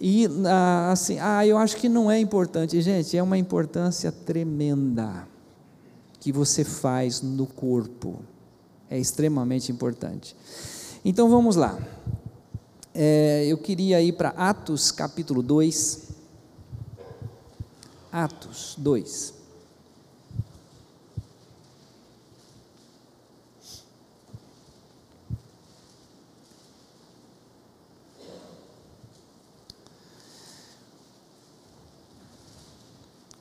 [0.00, 5.26] E ah, assim, ah, eu acho que não é importante, gente, é uma importância tremenda
[6.20, 8.20] que você faz no corpo.
[8.90, 10.36] É extremamente importante.
[11.04, 11.78] Então vamos lá.
[12.94, 16.10] É, eu queria ir para Atos capítulo 2.
[18.12, 19.43] Atos 2.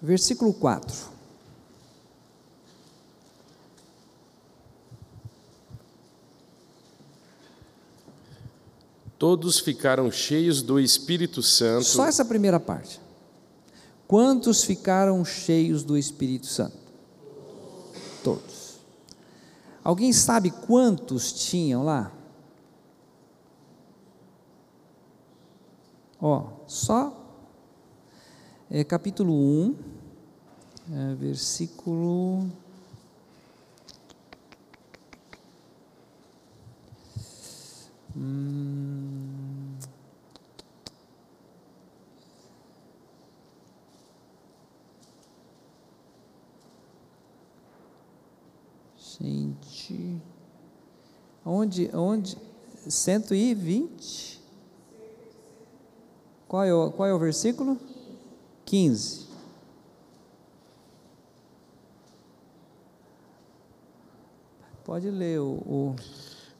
[0.03, 1.13] Versículo 4.
[9.17, 11.85] Todos ficaram cheios do Espírito Santo.
[11.85, 12.99] Só essa primeira parte.
[14.05, 16.77] Quantos ficaram cheios do Espírito Santo?
[18.21, 18.79] Todos.
[19.81, 22.11] Alguém sabe quantos tinham lá?
[26.19, 27.23] Ó, só
[28.73, 29.92] é, capítulo 1, é,
[31.17, 32.49] versículo.
[38.15, 39.75] Hum,
[48.97, 50.21] gente,
[51.43, 52.37] onde, onde,
[52.87, 54.41] cento e vinte?
[56.47, 57.79] Qual é o, qual é o versículo?
[58.65, 59.22] 15.
[64.93, 65.95] Pode ler o, o.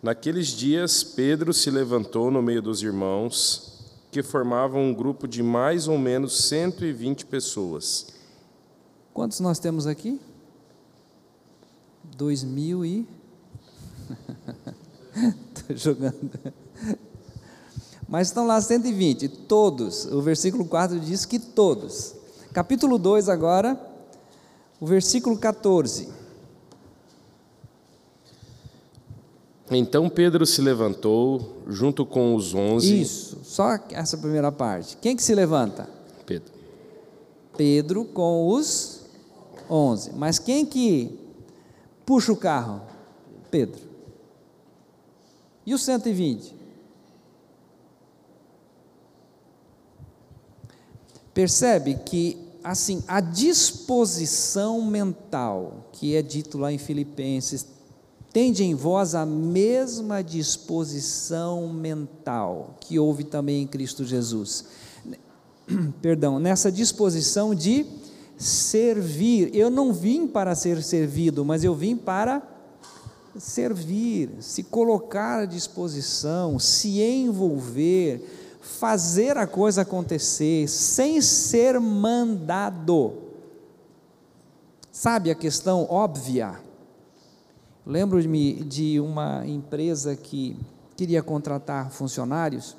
[0.02, 3.80] Naqueles dias, Pedro se levantou no meio dos irmãos,
[4.12, 8.08] que formavam um grupo de mais ou menos 120 pessoas.
[9.14, 10.20] Quantos nós temos aqui?
[12.04, 13.08] Dois mil e.
[15.54, 16.32] Estou jogando.
[18.10, 20.06] Mas estão lá 120, todos.
[20.06, 22.16] O versículo 4 diz que todos.
[22.52, 23.80] Capítulo 2 agora,
[24.80, 26.23] o versículo 14.
[29.78, 33.02] Então Pedro se levantou junto com os onze.
[33.02, 34.98] Isso, só essa primeira parte.
[34.98, 35.90] Quem que se levanta?
[36.26, 36.54] Pedro.
[37.58, 39.02] Pedro com os
[39.70, 40.12] onze.
[40.14, 41.18] Mas quem que
[42.06, 42.82] puxa o carro?
[43.50, 43.82] Pedro.
[45.66, 46.54] E os 120?
[51.34, 57.66] Percebe que assim, a disposição mental que é dito lá em Filipenses
[58.34, 64.66] Tende em vós a mesma disposição mental que houve também em Cristo Jesus.
[66.02, 67.86] Perdão, nessa disposição de
[68.38, 69.52] servir.
[69.54, 72.42] Eu não vim para ser servido, mas eu vim para
[73.38, 83.14] servir, se colocar à disposição, se envolver, fazer a coisa acontecer, sem ser mandado.
[84.92, 86.60] Sabe a questão óbvia?
[87.86, 90.58] Lembro-me de uma empresa que
[90.96, 92.78] queria contratar funcionários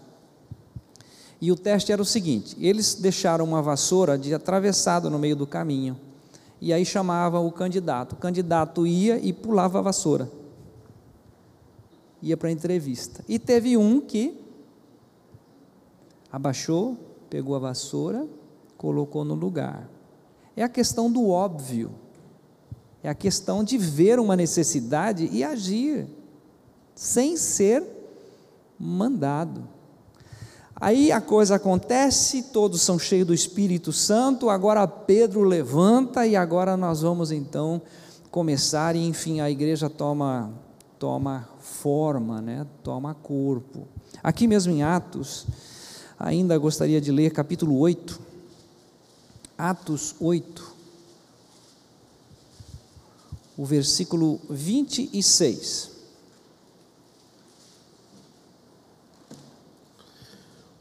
[1.41, 5.47] e o teste era o seguinte: eles deixaram uma vassoura de atravessado no meio do
[5.47, 5.95] caminho
[6.59, 8.15] e aí chamavam o candidato.
[8.15, 10.31] O candidato ia e pulava a vassoura,
[12.23, 13.23] ia para a entrevista.
[13.29, 14.41] E teve um que
[16.33, 16.97] abaixou,
[17.29, 18.27] pegou a vassoura,
[18.79, 19.87] colocou no lugar.
[20.57, 21.95] É a questão do óbvio.
[23.05, 26.07] É a questão de ver uma necessidade e agir,
[26.95, 27.85] sem ser
[28.81, 29.69] mandado.
[30.75, 36.79] Aí a coisa acontece, todos são cheios do Espírito Santo, agora Pedro levanta e agora
[36.79, 37.83] nós vamos então
[38.31, 40.51] começar e enfim a igreja toma
[40.99, 42.67] toma forma, né?
[42.83, 43.87] Toma corpo.
[44.23, 45.47] Aqui mesmo em Atos,
[46.19, 48.19] ainda gostaria de ler capítulo 8.
[49.59, 50.74] Atos 8
[53.57, 55.93] o versículo 26.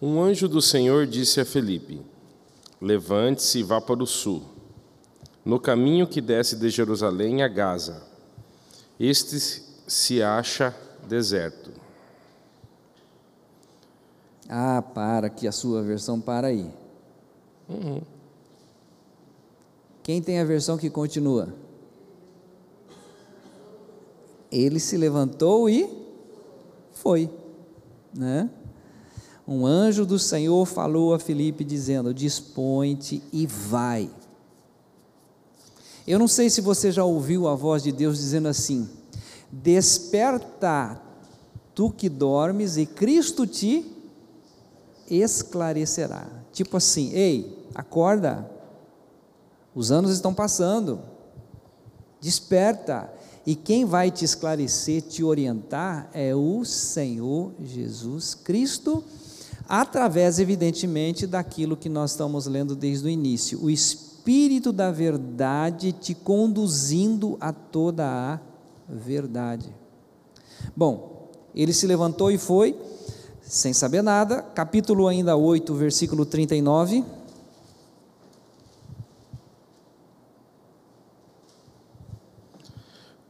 [0.01, 2.01] Um anjo do Senhor disse a Felipe:
[2.81, 4.43] Levante-se e vá para o sul,
[5.45, 8.03] no caminho que desce de Jerusalém a Gaza.
[8.99, 9.39] Este
[9.87, 10.75] se acha
[11.07, 11.71] deserto.
[14.49, 16.69] Ah, para que a sua versão para aí.
[17.69, 18.01] Uhum.
[20.03, 21.62] Quem tem a versão que continua?
[24.61, 25.89] Ele se levantou e
[26.91, 27.29] foi,
[28.15, 28.49] né?
[29.47, 34.09] Um anjo do Senhor falou a Filipe dizendo: Dispõe-te e vai.
[36.07, 38.89] Eu não sei se você já ouviu a voz de Deus dizendo assim:
[39.51, 41.01] Desperta,
[41.75, 43.85] tu que dormes, e Cristo te
[45.09, 46.27] esclarecerá.
[46.51, 48.49] Tipo assim, ei, acorda,
[49.75, 51.01] os anos estão passando,
[52.21, 53.11] desperta,
[53.45, 59.03] e quem vai te esclarecer, te orientar é o Senhor Jesus Cristo,
[59.67, 63.61] através, evidentemente, daquilo que nós estamos lendo desde o início.
[63.61, 68.39] O Espírito da Verdade te conduzindo a toda a
[68.87, 69.75] verdade.
[70.75, 72.79] Bom, ele se levantou e foi,
[73.41, 77.03] sem saber nada, capítulo ainda 8, versículo 39.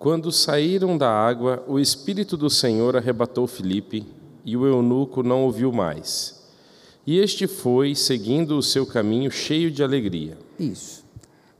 [0.03, 4.05] Quando saíram da água, o Espírito do Senhor arrebatou Filipe,
[4.43, 6.43] e o eunuco não ouviu mais.
[7.07, 10.37] E este foi, seguindo o seu caminho, cheio de alegria.
[10.59, 11.05] Isso.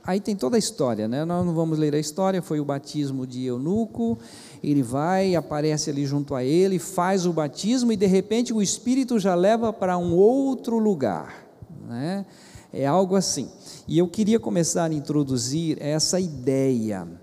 [0.04, 1.24] Aí tem toda a história, né?
[1.24, 4.20] Nós não vamos ler a história, foi o batismo de eunuco.
[4.62, 9.20] Ele vai, aparece ali junto a ele, faz o batismo e de repente o Espírito
[9.20, 11.48] já leva para um outro lugar,
[11.88, 12.26] né?
[12.74, 13.50] É algo assim.
[13.88, 17.23] E eu queria começar a introduzir essa ideia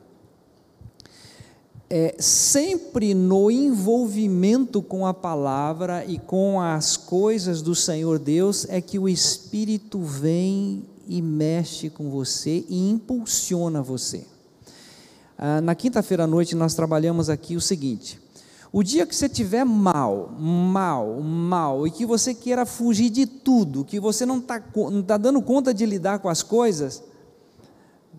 [1.92, 8.80] é, sempre no envolvimento com a palavra e com as coisas do Senhor Deus é
[8.80, 14.24] que o Espírito vem e mexe com você e impulsiona você.
[15.36, 18.20] Ah, na quinta-feira à noite nós trabalhamos aqui o seguinte:
[18.70, 23.84] o dia que você tiver mal, mal, mal, e que você queira fugir de tudo,
[23.84, 24.62] que você não está
[25.04, 27.02] tá dando conta de lidar com as coisas,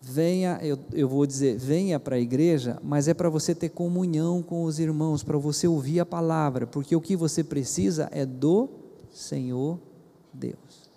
[0.01, 4.41] venha, eu, eu vou dizer, venha para a igreja, mas é para você ter comunhão
[4.41, 8.69] com os irmãos, para você ouvir a palavra, porque o que você precisa é do
[9.11, 9.79] Senhor
[10.33, 10.89] Deus.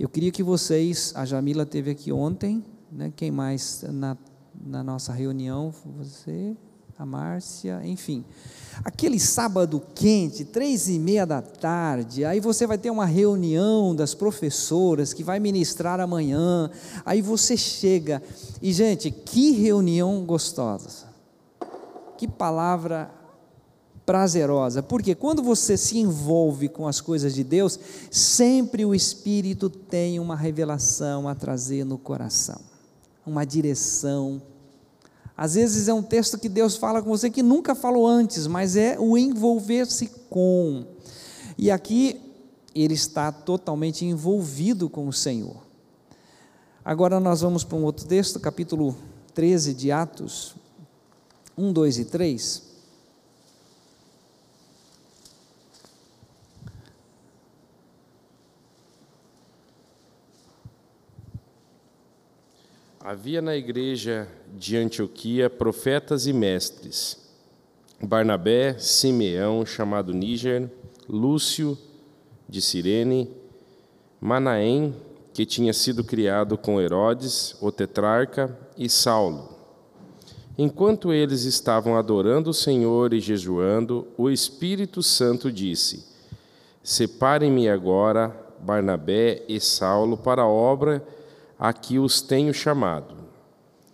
[0.00, 4.16] Eu queria que vocês, a Jamila teve aqui ontem, né, quem mais na,
[4.64, 5.72] na nossa reunião?
[5.98, 6.56] Você,
[7.02, 8.24] a Márcia, enfim.
[8.84, 14.14] Aquele sábado quente, três e meia da tarde, aí você vai ter uma reunião das
[14.14, 16.70] professoras que vai ministrar amanhã,
[17.04, 18.22] aí você chega,
[18.62, 21.06] e gente, que reunião gostosa,
[22.16, 23.10] que palavra
[24.06, 27.78] prazerosa, porque quando você se envolve com as coisas de Deus,
[28.12, 32.60] sempre o Espírito tem uma revelação a trazer no coração,
[33.26, 34.40] uma direção.
[35.36, 38.76] Às vezes é um texto que Deus fala com você que nunca falou antes, mas
[38.76, 40.84] é o envolver-se com.
[41.56, 42.20] E aqui
[42.74, 45.62] ele está totalmente envolvido com o Senhor.
[46.84, 48.96] Agora nós vamos para um outro texto, capítulo
[49.34, 50.54] 13 de Atos,
[51.56, 52.71] 1, 2 e 3.
[63.12, 67.18] Havia na igreja de Antioquia profetas e mestres:
[68.00, 70.70] Barnabé, Simeão, chamado Níger,
[71.06, 71.76] Lúcio
[72.48, 73.30] de Cirene,
[74.18, 74.96] Manaém,
[75.34, 79.58] que tinha sido criado com Herodes, o tetrarca, e Saulo.
[80.56, 86.02] Enquanto eles estavam adorando o Senhor e jejuando, o Espírito Santo disse:
[86.82, 91.06] Separem-me agora Barnabé e Saulo para a obra
[91.62, 93.14] a que os tenho chamado.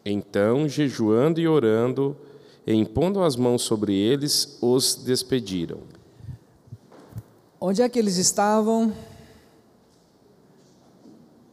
[0.02, 2.16] Então, jejuando e orando,
[2.66, 5.80] e impondo as mãos sobre eles, os despediram.
[7.60, 8.90] Onde é que eles estavam?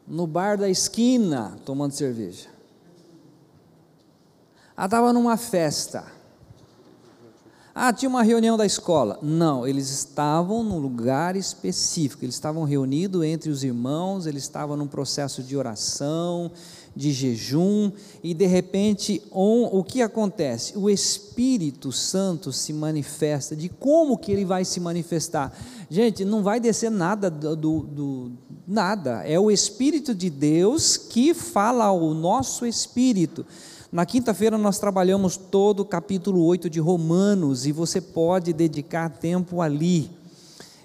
[0.08, 2.48] No bar da esquina, tomando cerveja.
[4.78, 6.06] Ah, estava numa festa.
[7.78, 9.20] Ah, tinha uma reunião da escola.
[9.22, 14.88] Não, eles estavam num lugar específico, eles estavam reunidos entre os irmãos, eles estavam num
[14.88, 16.50] processo de oração,
[16.96, 17.92] de jejum,
[18.24, 20.78] e de repente, on, o que acontece?
[20.78, 23.58] O Espírito Santo se manifesta.
[23.58, 25.52] De como que ele vai se manifestar?
[25.90, 28.32] Gente, não vai descer nada do, do, do
[28.66, 33.46] nada, é o Espírito de Deus que fala ao nosso espírito.
[33.96, 39.62] Na quinta-feira nós trabalhamos todo o capítulo 8 de Romanos e você pode dedicar tempo
[39.62, 40.12] ali.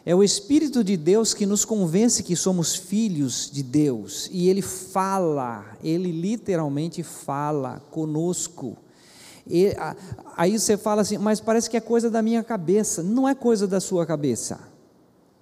[0.07, 4.63] É o Espírito de Deus que nos convence que somos filhos de Deus e Ele
[4.63, 8.77] fala, Ele literalmente fala conosco.
[9.45, 9.75] E,
[10.37, 13.03] aí você fala assim, mas parece que é coisa da minha cabeça.
[13.03, 14.61] Não é coisa da sua cabeça.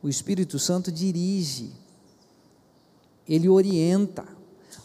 [0.02, 1.70] O Espírito Santo dirige,
[3.28, 4.37] ele orienta.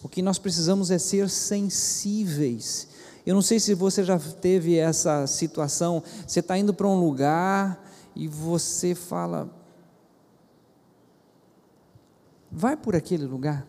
[0.04, 2.90] O que nós precisamos é ser sensíveis.
[3.26, 6.04] Eu não sei se você já teve essa situação.
[6.28, 7.82] Você está indo para um lugar
[8.14, 9.50] e você fala:
[12.52, 13.66] vai por aquele lugar,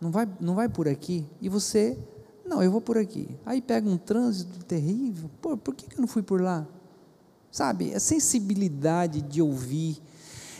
[0.00, 1.24] não vai, não vai por aqui.
[1.40, 1.96] E você,
[2.44, 3.28] não, eu vou por aqui.
[3.46, 5.30] Aí pega um trânsito terrível.
[5.40, 6.66] Pô, por que eu não fui por lá?
[7.52, 10.02] Sabe, a sensibilidade de ouvir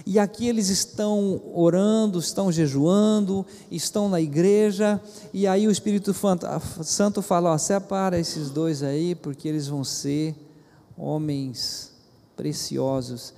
[0.06, 5.00] e aqui eles estão orando, estão jejuando, estão na igreja,
[5.32, 6.14] e aí o Espírito
[6.82, 10.34] Santo fala: ó, separa esses dois aí, porque eles vão ser
[10.96, 11.90] homens
[12.36, 13.32] preciosos.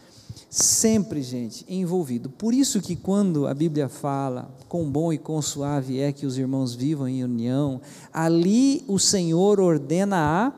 [0.51, 2.31] Sempre, gente, envolvido.
[2.31, 6.37] Por isso que quando a Bíblia fala, com bom e com suave é que os
[6.37, 7.81] irmãos vivam em união,
[8.13, 10.53] ali o Senhor ordena a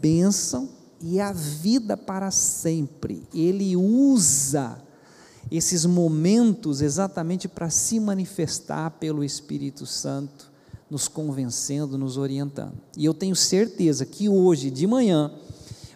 [0.00, 0.68] bênção
[1.00, 3.22] e a vida para sempre.
[3.34, 4.80] Ele usa
[5.50, 10.50] esses momentos exatamente para se manifestar pelo Espírito Santo,
[10.88, 12.74] nos convencendo, nos orientando.
[12.96, 15.32] E eu tenho certeza que hoje, de manhã,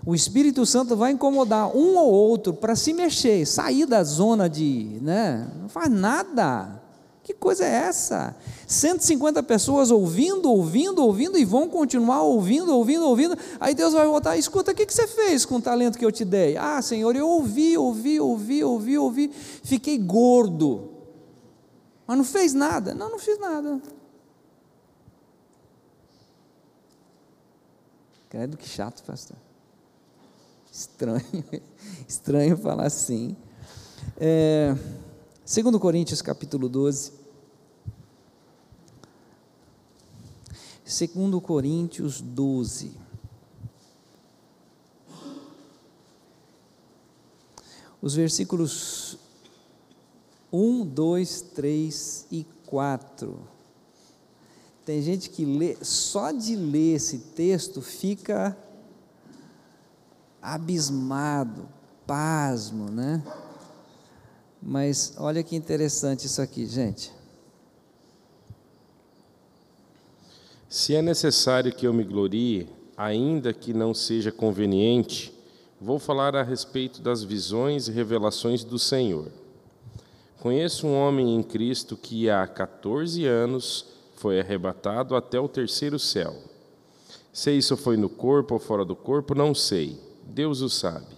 [0.07, 4.99] o Espírito Santo vai incomodar um ou outro para se mexer, sair da zona de,
[5.01, 6.84] né, não faz nada.
[7.25, 8.37] Que coisa é essa?
[8.67, 13.35] 150 pessoas ouvindo, ouvindo, ouvindo e vão continuar ouvindo, ouvindo, ouvindo.
[13.59, 16.23] Aí Deus vai voltar: escuta, o que você fez com o talento que eu te
[16.23, 16.55] dei?
[16.59, 20.91] Ah, Senhor, eu ouvi, ouvi, ouvi, ouvi, ouvi, fiquei gordo.
[22.07, 22.95] Mas não fez nada?
[22.95, 23.81] Não, não fiz nada.
[28.29, 29.39] Credo que chato, pastor.
[30.71, 31.23] Estranho,
[32.07, 33.35] estranho falar assim.
[34.21, 34.77] É,
[35.47, 37.13] Segundo Coríntios capítulo 12.
[40.83, 42.93] Segundo Coríntios 12.
[48.01, 49.19] Os versículos
[50.51, 53.39] 1, 2, 3 e 4.
[54.87, 58.57] Tem gente que lê, só de ler esse texto fica
[60.41, 61.69] abismado,
[62.07, 63.23] pasmo, né?
[64.67, 67.13] Mas olha que interessante isso aqui, gente.
[70.67, 75.35] Se é necessário que eu me glorie, ainda que não seja conveniente,
[75.79, 79.31] vou falar a respeito das visões e revelações do Senhor.
[80.41, 83.87] Conheço um homem em Cristo que há 14 anos
[84.17, 86.35] foi arrebatado até o terceiro céu.
[87.33, 89.99] Se isso foi no corpo ou fora do corpo, não sei.
[90.27, 91.15] Deus o sabe.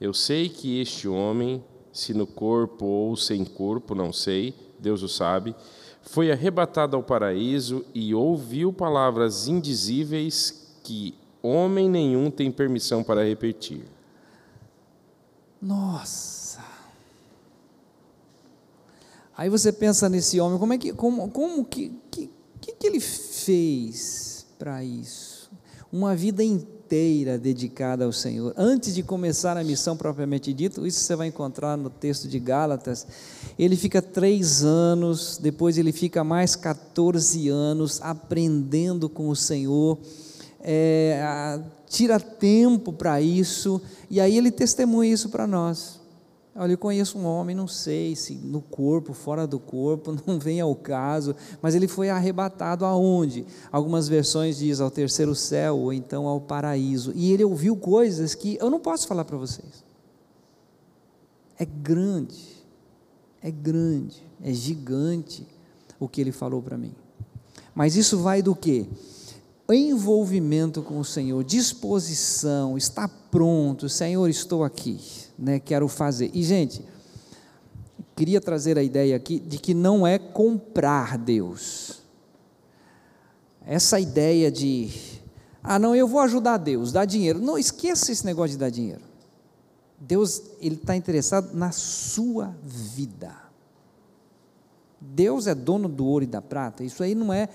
[0.00, 1.62] Eu sei que este homem,
[1.94, 5.54] se no corpo ou sem corpo, não sei, Deus o sabe,
[6.02, 13.84] foi arrebatado ao paraíso e ouviu palavras indizíveis que homem nenhum tem permissão para repetir.
[15.62, 16.62] Nossa!
[19.36, 22.28] Aí você pensa nesse homem, como é que, como, como que, que,
[22.60, 25.50] que ele fez para isso?
[25.92, 26.73] Uma vida inteira
[27.38, 28.52] dedicada ao Senhor.
[28.56, 33.06] Antes de começar a missão propriamente dito, isso você vai encontrar no texto de Gálatas.
[33.58, 39.98] Ele fica três anos, depois ele fica mais 14 anos aprendendo com o Senhor.
[40.60, 43.80] É, tira tempo para isso,
[44.10, 46.03] e aí ele testemunha isso para nós.
[46.56, 50.60] Olha, eu conheço um homem, não sei se no corpo, fora do corpo, não vem
[50.60, 53.44] ao caso, mas ele foi arrebatado aonde?
[53.72, 57.12] Algumas versões diz ao terceiro céu ou então ao paraíso.
[57.16, 59.84] E ele ouviu coisas que eu não posso falar para vocês.
[61.58, 62.64] É grande,
[63.42, 65.46] é grande, é gigante
[65.98, 66.94] o que ele falou para mim.
[67.74, 68.88] Mas isso vai do que?
[69.68, 76.30] Envolvimento com o Senhor, disposição, está pronto, Senhor, estou aqui né, quero fazer.
[76.32, 76.84] E, gente,
[78.14, 82.02] queria trazer a ideia aqui de que não é comprar Deus.
[83.66, 84.90] Essa ideia de,
[85.62, 87.40] ah, não, eu vou ajudar Deus, dar dinheiro.
[87.40, 89.02] Não, esqueça esse negócio de dar dinheiro.
[89.98, 93.34] Deus, Ele está interessado na sua vida.
[95.00, 97.48] Deus é dono do ouro e da prata, isso aí não é,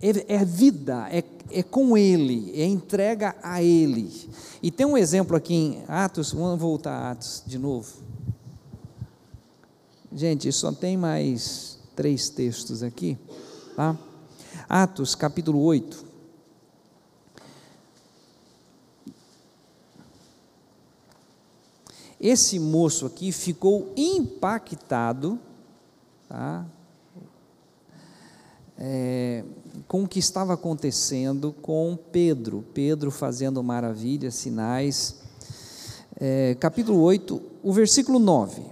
[0.00, 4.10] é, é vida, é, é com Ele, é entrega a Ele.
[4.62, 7.92] E tem um exemplo aqui em Atos, vamos voltar a Atos de novo.
[10.12, 13.18] Gente, só tem mais três textos aqui,
[13.74, 13.96] tá?
[14.68, 16.04] Atos capítulo 8.
[22.20, 25.38] Esse moço aqui ficou impactado,
[26.28, 26.64] tá?
[28.78, 29.44] É,
[29.88, 35.16] com o que estava acontecendo com Pedro, Pedro fazendo maravilhas, sinais.
[36.20, 38.62] É, capítulo 8, o versículo 9.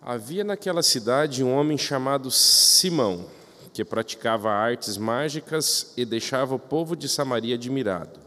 [0.00, 3.26] Havia naquela cidade um homem chamado Simão,
[3.72, 8.18] que praticava artes mágicas e deixava o povo de Samaria admirado.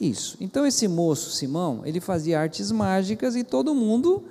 [0.00, 0.36] Isso.
[0.40, 4.24] Então esse moço Simão, ele fazia artes mágicas e todo mundo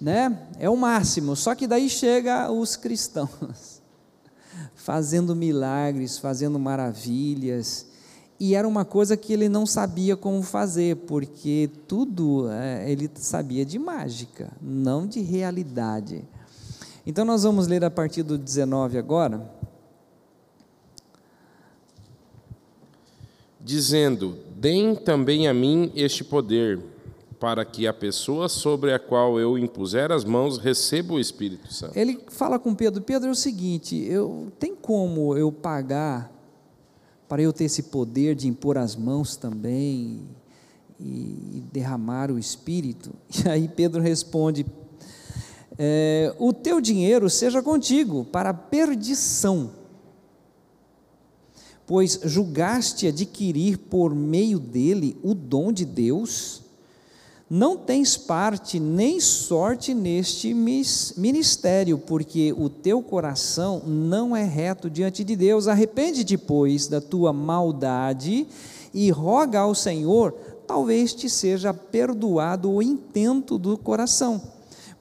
[0.00, 0.48] né?
[0.58, 1.36] É o máximo.
[1.36, 3.82] Só que daí chega os cristãos
[4.74, 7.86] fazendo milagres, fazendo maravilhas.
[8.38, 13.66] E era uma coisa que ele não sabia como fazer, porque tudo é, ele sabia
[13.66, 16.24] de mágica, não de realidade.
[17.06, 19.50] Então nós vamos ler a partir do 19 agora.
[23.60, 26.82] Dizendo: Deem também a mim este poder
[27.40, 31.96] para que a pessoa sobre a qual eu impuser as mãos receba o Espírito Santo.
[31.96, 36.30] Ele fala com Pedro: Pedro, é o seguinte, eu tem como eu pagar
[37.26, 40.20] para eu ter esse poder de impor as mãos também
[41.00, 43.10] e derramar o Espírito?
[43.42, 44.66] E aí Pedro responde:
[45.78, 49.70] é, O teu dinheiro seja contigo para perdição,
[51.86, 56.68] pois julgaste adquirir por meio dele o dom de Deus
[57.52, 65.24] não tens parte nem sorte neste ministério, porque o teu coração não é reto diante
[65.24, 65.66] de Deus.
[65.66, 68.46] Arrepende-te, pois, da tua maldade
[68.94, 70.32] e roga ao Senhor,
[70.64, 74.40] talvez te seja perdoado o intento do coração.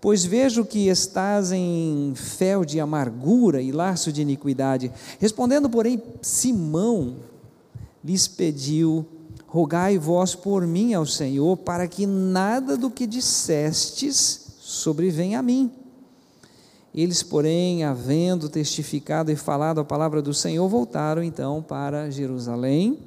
[0.02, 4.91] Pois vejo que estás em fel de amargura e laço de iniquidade.
[5.20, 7.18] Respondendo, porém, Simão
[8.04, 9.06] lhes pediu
[9.52, 15.72] Rogai vós por mim ao Senhor, para que nada do que dissestes sobrevenha a mim.
[16.93, 23.00] Eles, porém, havendo testificado e falado a palavra do Senhor, voltaram então para Jerusalém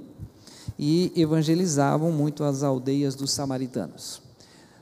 [0.77, 4.21] e evangelizavam muito as aldeias dos samaritanos.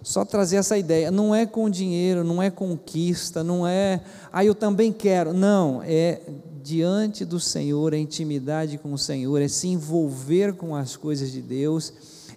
[0.02, 4.00] Só trazer essa ideia, não é com dinheiro, não é conquista, não é,
[4.32, 5.34] ah, eu também quero.
[5.34, 6.22] Não, é
[6.62, 11.40] diante do Senhor, a intimidade com o Senhor, é se envolver com as coisas de
[11.40, 11.92] Deus,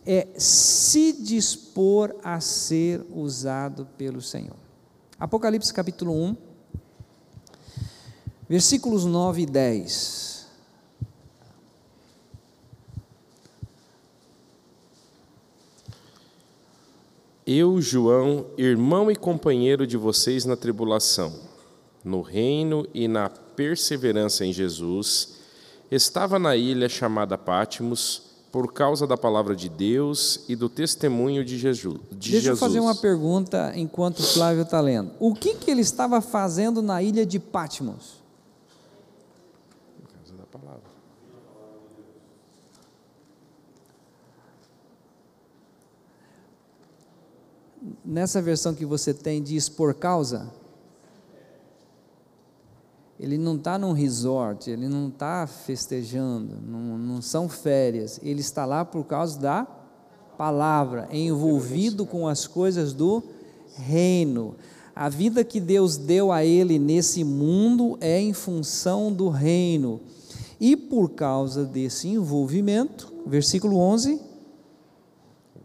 [0.05, 4.55] é se dispor a ser usado pelo Senhor.
[5.19, 6.37] Apocalipse capítulo 1,
[8.49, 10.33] versículos 9 e 10.
[17.45, 21.41] Eu, João, irmão e companheiro de vocês na tribulação,
[22.01, 25.35] no reino e na perseverança em Jesus,
[25.91, 31.57] estava na ilha chamada Pátimos por causa da palavra de Deus e do testemunho de
[31.57, 31.99] Jesus.
[32.11, 35.11] De Deixa eu fazer uma pergunta enquanto o Flávio está lendo.
[35.19, 38.21] O que, que ele estava fazendo na ilha de Patmos?
[39.99, 40.83] Por causa da palavra.
[48.05, 50.53] Nessa versão que você tem, diz por causa.
[53.23, 58.19] Ele não está num resort, ele não está festejando, não, não são férias.
[58.21, 59.65] Ele está lá por causa da
[60.37, 63.23] palavra, envolvido com as coisas do
[63.77, 64.57] reino.
[64.93, 70.01] A vida que Deus deu a ele nesse mundo é em função do reino.
[70.59, 74.19] E por causa desse envolvimento, versículo 11,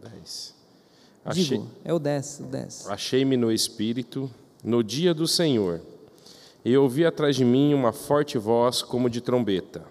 [0.01, 0.55] 10.
[1.25, 2.87] Achei, digo, é o 10, o 10.
[2.87, 4.31] Achei-me no Espírito
[4.63, 5.81] no dia do Senhor,
[6.69, 9.83] e ouvi atrás de mim uma forte voz como de trombeta.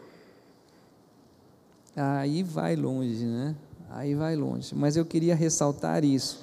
[1.97, 3.57] Aí vai longe, né?
[3.91, 4.73] Aí vai longe.
[4.77, 6.41] Mas eu queria ressaltar isso.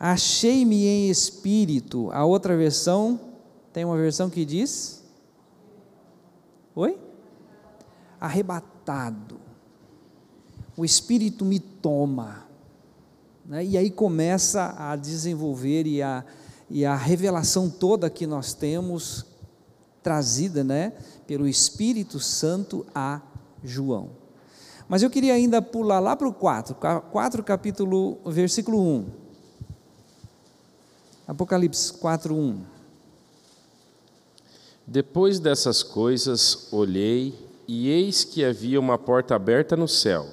[0.00, 2.10] Achei-me em espírito.
[2.12, 3.20] A outra versão,
[3.74, 5.04] tem uma versão que diz.
[6.74, 6.98] Oi?
[8.18, 9.38] Arrebatado.
[10.74, 12.46] O espírito me toma.
[13.44, 13.66] Né?
[13.66, 16.24] E aí começa a desenvolver e a,
[16.70, 19.30] e a revelação toda que nós temos
[20.02, 20.92] trazida né,
[21.26, 23.20] pelo Espírito Santo a
[23.62, 24.10] João.
[24.88, 26.74] Mas eu queria ainda pular lá para o 4,
[27.10, 29.06] 4 capítulo, versículo 1.
[31.26, 32.60] Apocalipse 4, 1.
[34.86, 37.34] Depois dessas coisas, olhei,
[37.66, 40.26] e eis que havia uma porta aberta no céu.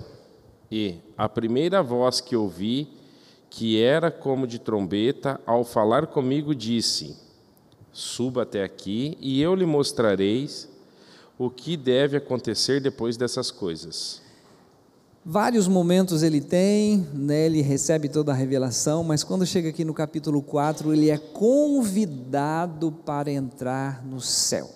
[0.71, 2.89] E a primeira voz que ouvi,
[3.49, 7.15] que era como de trombeta, ao falar comigo, disse:
[7.91, 10.69] Suba até aqui, e eu lhe mostrareis
[11.37, 14.21] o que deve acontecer depois dessas coisas.
[15.25, 19.93] Vários momentos ele tem, né, ele recebe toda a revelação, mas quando chega aqui no
[19.93, 24.69] capítulo 4, ele é convidado para entrar no céu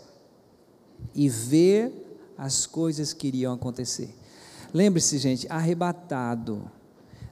[1.15, 1.91] e ver
[2.37, 4.13] as coisas que iriam acontecer.
[4.73, 6.69] Lembre-se, gente, arrebatado.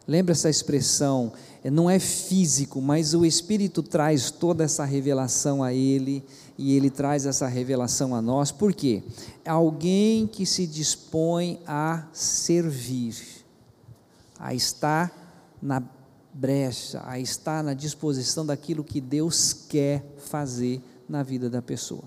[0.07, 1.31] Lembra essa expressão?
[1.63, 6.23] Não é físico, mas o Espírito traz toda essa revelação a ele
[6.57, 8.51] e ele traz essa revelação a nós.
[8.51, 9.03] Por quê?
[9.45, 13.15] É alguém que se dispõe a servir,
[14.39, 15.11] a estar
[15.61, 15.83] na
[16.33, 22.03] brecha, a estar na disposição daquilo que Deus quer fazer na vida da pessoa.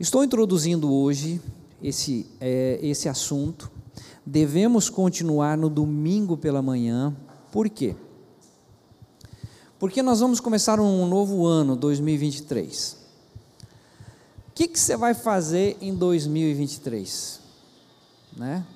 [0.00, 1.40] Estou introduzindo hoje
[1.82, 3.70] esse, é, esse assunto.
[4.30, 7.16] Devemos continuar no domingo pela manhã.
[7.50, 7.96] Por quê?
[9.78, 12.98] Porque nós vamos começar um novo ano, 2023.
[14.48, 17.40] O que, que você vai fazer em 2023?
[18.36, 18.66] Né?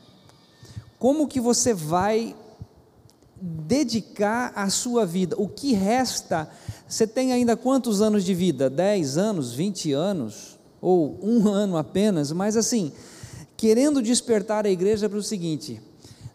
[0.98, 2.34] Como que você vai
[3.38, 5.36] dedicar a sua vida?
[5.38, 6.48] O que resta?
[6.88, 8.70] Você tem ainda quantos anos de vida?
[8.70, 10.58] 10 anos, 20 anos?
[10.80, 12.32] Ou um ano apenas?
[12.32, 12.90] Mas assim,
[13.62, 15.80] querendo despertar a igreja para o seguinte: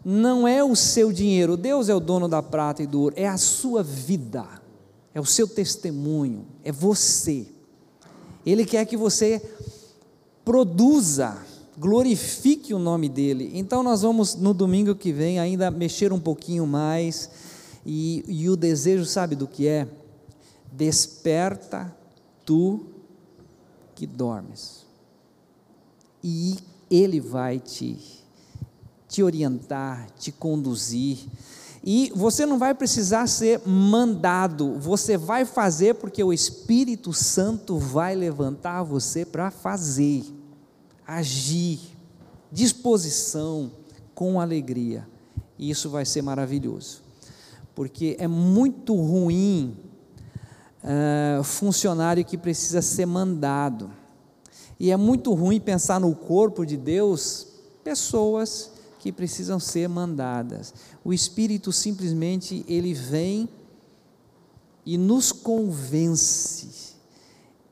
[0.02, 3.28] não é o seu dinheiro, Deus é o dono da prata e do ouro, é
[3.28, 4.46] a sua vida,
[5.12, 7.46] é o seu testemunho, é você.
[8.46, 9.42] Ele quer que você
[10.42, 11.36] produza,
[11.76, 13.50] glorifique o nome dele.
[13.52, 17.28] Então nós vamos no domingo que vem ainda mexer um pouquinho mais
[17.84, 19.86] e, e o desejo sabe do que é?
[20.72, 21.94] Desperta
[22.46, 22.86] tu
[23.94, 24.88] que dormes
[26.22, 26.56] e
[26.90, 28.18] ele vai te
[29.08, 31.18] te orientar, te conduzir.
[31.82, 38.14] E você não vai precisar ser mandado, você vai fazer porque o Espírito Santo vai
[38.14, 40.24] levantar você para fazer,
[41.06, 41.80] agir,
[42.52, 43.72] disposição,
[44.14, 45.08] com alegria.
[45.58, 47.00] E isso vai ser maravilhoso,
[47.74, 49.76] porque é muito ruim
[50.82, 53.90] uh, funcionário que precisa ser mandado,
[54.78, 57.46] e é muito ruim pensar no corpo de Deus,
[57.82, 60.72] pessoas que precisam ser mandadas.
[61.04, 63.48] O Espírito simplesmente ele vem
[64.84, 66.94] e nos convence.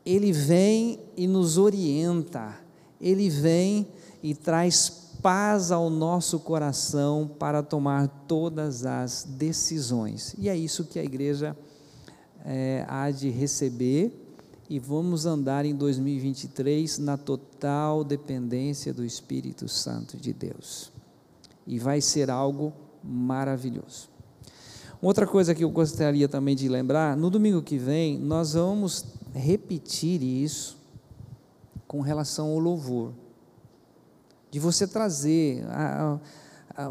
[0.05, 2.57] Ele vem e nos orienta.
[3.01, 3.89] Ele vem
[4.23, 10.35] e traz paz ao nosso coração para tomar todas as decisões.
[10.39, 11.57] E é isso que a igreja
[12.45, 14.26] é, há de receber.
[14.69, 20.93] E vamos andar em 2023 na total dependência do Espírito Santo de Deus
[21.67, 24.09] e vai ser algo maravilhoso.
[25.03, 29.05] Outra coisa que eu gostaria também de lembrar, no domingo que vem, nós vamos
[29.35, 30.79] repetir isso
[31.87, 33.12] com relação ao louvor.
[34.51, 36.21] De você trazer a, a,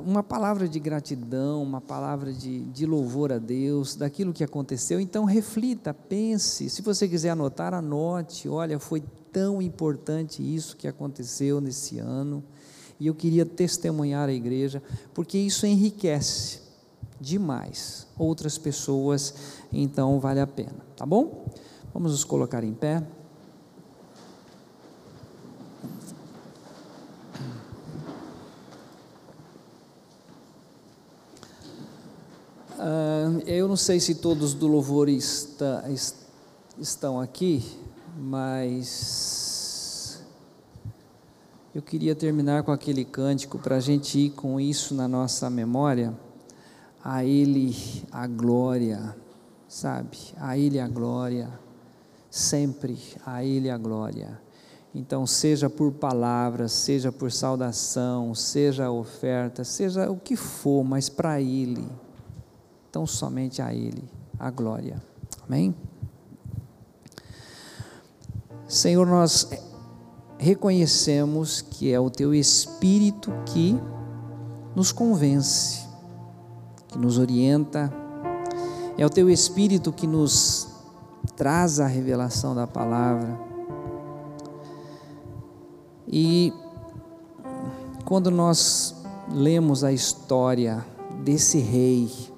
[0.03, 4.99] uma palavra de gratidão, uma palavra de, de louvor a Deus, daquilo que aconteceu.
[4.99, 6.69] Então, reflita, pense.
[6.69, 8.49] Se você quiser anotar, anote.
[8.49, 12.43] Olha, foi tão importante isso que aconteceu nesse ano.
[12.99, 14.81] E eu queria testemunhar a igreja,
[15.13, 16.61] porque isso enriquece
[17.19, 19.33] demais outras pessoas,
[19.71, 21.45] então vale a pena, tá bom?
[21.93, 23.03] Vamos nos colocar em pé.
[32.86, 35.83] Uh, eu não sei se todos do louvor está,
[36.77, 37.65] estão aqui,
[38.15, 40.23] mas
[41.73, 46.13] eu queria terminar com aquele cântico para a gente ir com isso na nossa memória.
[47.03, 47.75] A Ele
[48.11, 49.15] a glória,
[49.67, 50.19] sabe?
[50.38, 51.49] A Ele a glória,
[52.29, 54.39] sempre a Ele a glória.
[54.93, 61.41] Então, seja por palavras, seja por saudação, seja oferta, seja o que for, mas para
[61.41, 62.05] Ele
[62.95, 65.03] tão somente a Ele a glória.
[65.45, 65.75] Amém?
[68.69, 69.49] Senhor, nós
[70.37, 73.77] reconhecemos que é o Teu Espírito que
[74.73, 75.85] nos convence,
[76.87, 77.93] que nos orienta,
[78.97, 80.69] é o Teu Espírito que nos
[81.35, 83.37] traz a revelação da palavra.
[86.07, 86.53] E
[88.05, 88.95] quando nós
[89.29, 90.85] lemos a história
[91.25, 92.33] desse rei,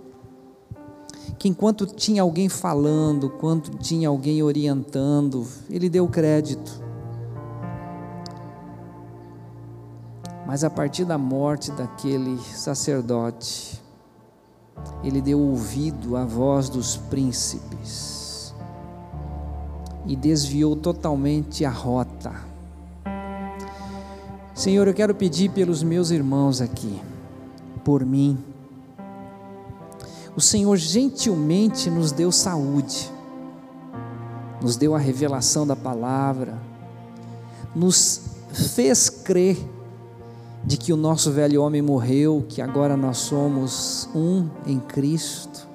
[1.37, 6.81] que enquanto tinha alguém falando, quando tinha alguém orientando, ele deu crédito.
[10.45, 13.81] Mas a partir da morte daquele sacerdote,
[15.03, 18.55] ele deu ouvido à voz dos príncipes
[20.05, 22.33] e desviou totalmente a rota.
[24.55, 26.99] Senhor, eu quero pedir pelos meus irmãos aqui,
[27.83, 28.37] por mim,
[30.37, 33.11] o Senhor gentilmente nos deu saúde,
[34.61, 36.61] nos deu a revelação da palavra,
[37.75, 38.21] nos
[38.53, 39.57] fez crer
[40.63, 45.67] de que o nosso velho homem morreu, que agora nós somos um em Cristo.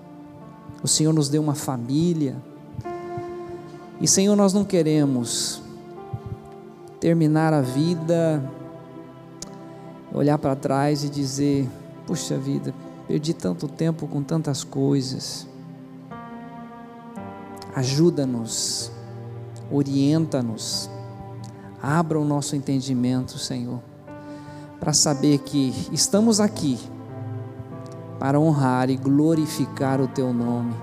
[0.81, 2.37] O Senhor nos deu uma família.
[4.01, 5.61] E Senhor, nós não queremos
[7.01, 8.49] terminar a vida,
[10.15, 11.69] olhar para trás e dizer:
[12.07, 12.73] puxa vida,
[13.07, 15.47] Perdi tanto tempo com tantas coisas.
[17.75, 18.93] Ajuda-nos,
[19.71, 20.91] orienta-nos,
[21.83, 23.81] abra o nosso entendimento, Senhor,
[24.79, 26.79] para saber que estamos aqui
[28.19, 30.75] para honrar e glorificar o Teu nome.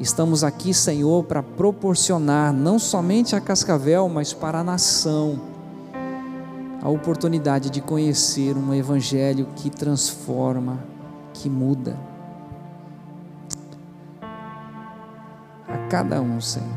[0.00, 5.40] Estamos aqui, Senhor, para proporcionar não somente a Cascavel, mas para a nação
[6.82, 10.78] a oportunidade de conhecer um Evangelho que transforma,
[11.32, 11.98] que muda.
[15.68, 16.68] A cada um, Senhor,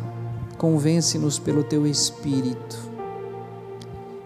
[0.57, 2.77] convence-nos pelo teu Espírito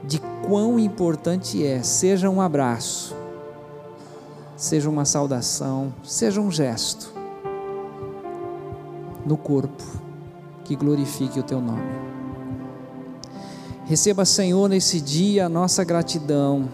[0.03, 3.15] de quão importante é, seja um abraço,
[4.55, 7.13] seja uma saudação, seja um gesto
[9.25, 9.83] no corpo
[10.63, 12.05] que glorifique o teu nome.
[13.85, 16.67] Receba, Senhor, nesse dia a nossa gratidão,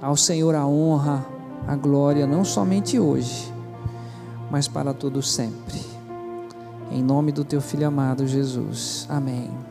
[0.00, 1.24] ao Senhor a honra,
[1.70, 3.48] a glória não somente hoje,
[4.50, 5.80] mas para todo sempre.
[6.90, 9.06] Em nome do teu filho amado Jesus.
[9.08, 9.69] Amém.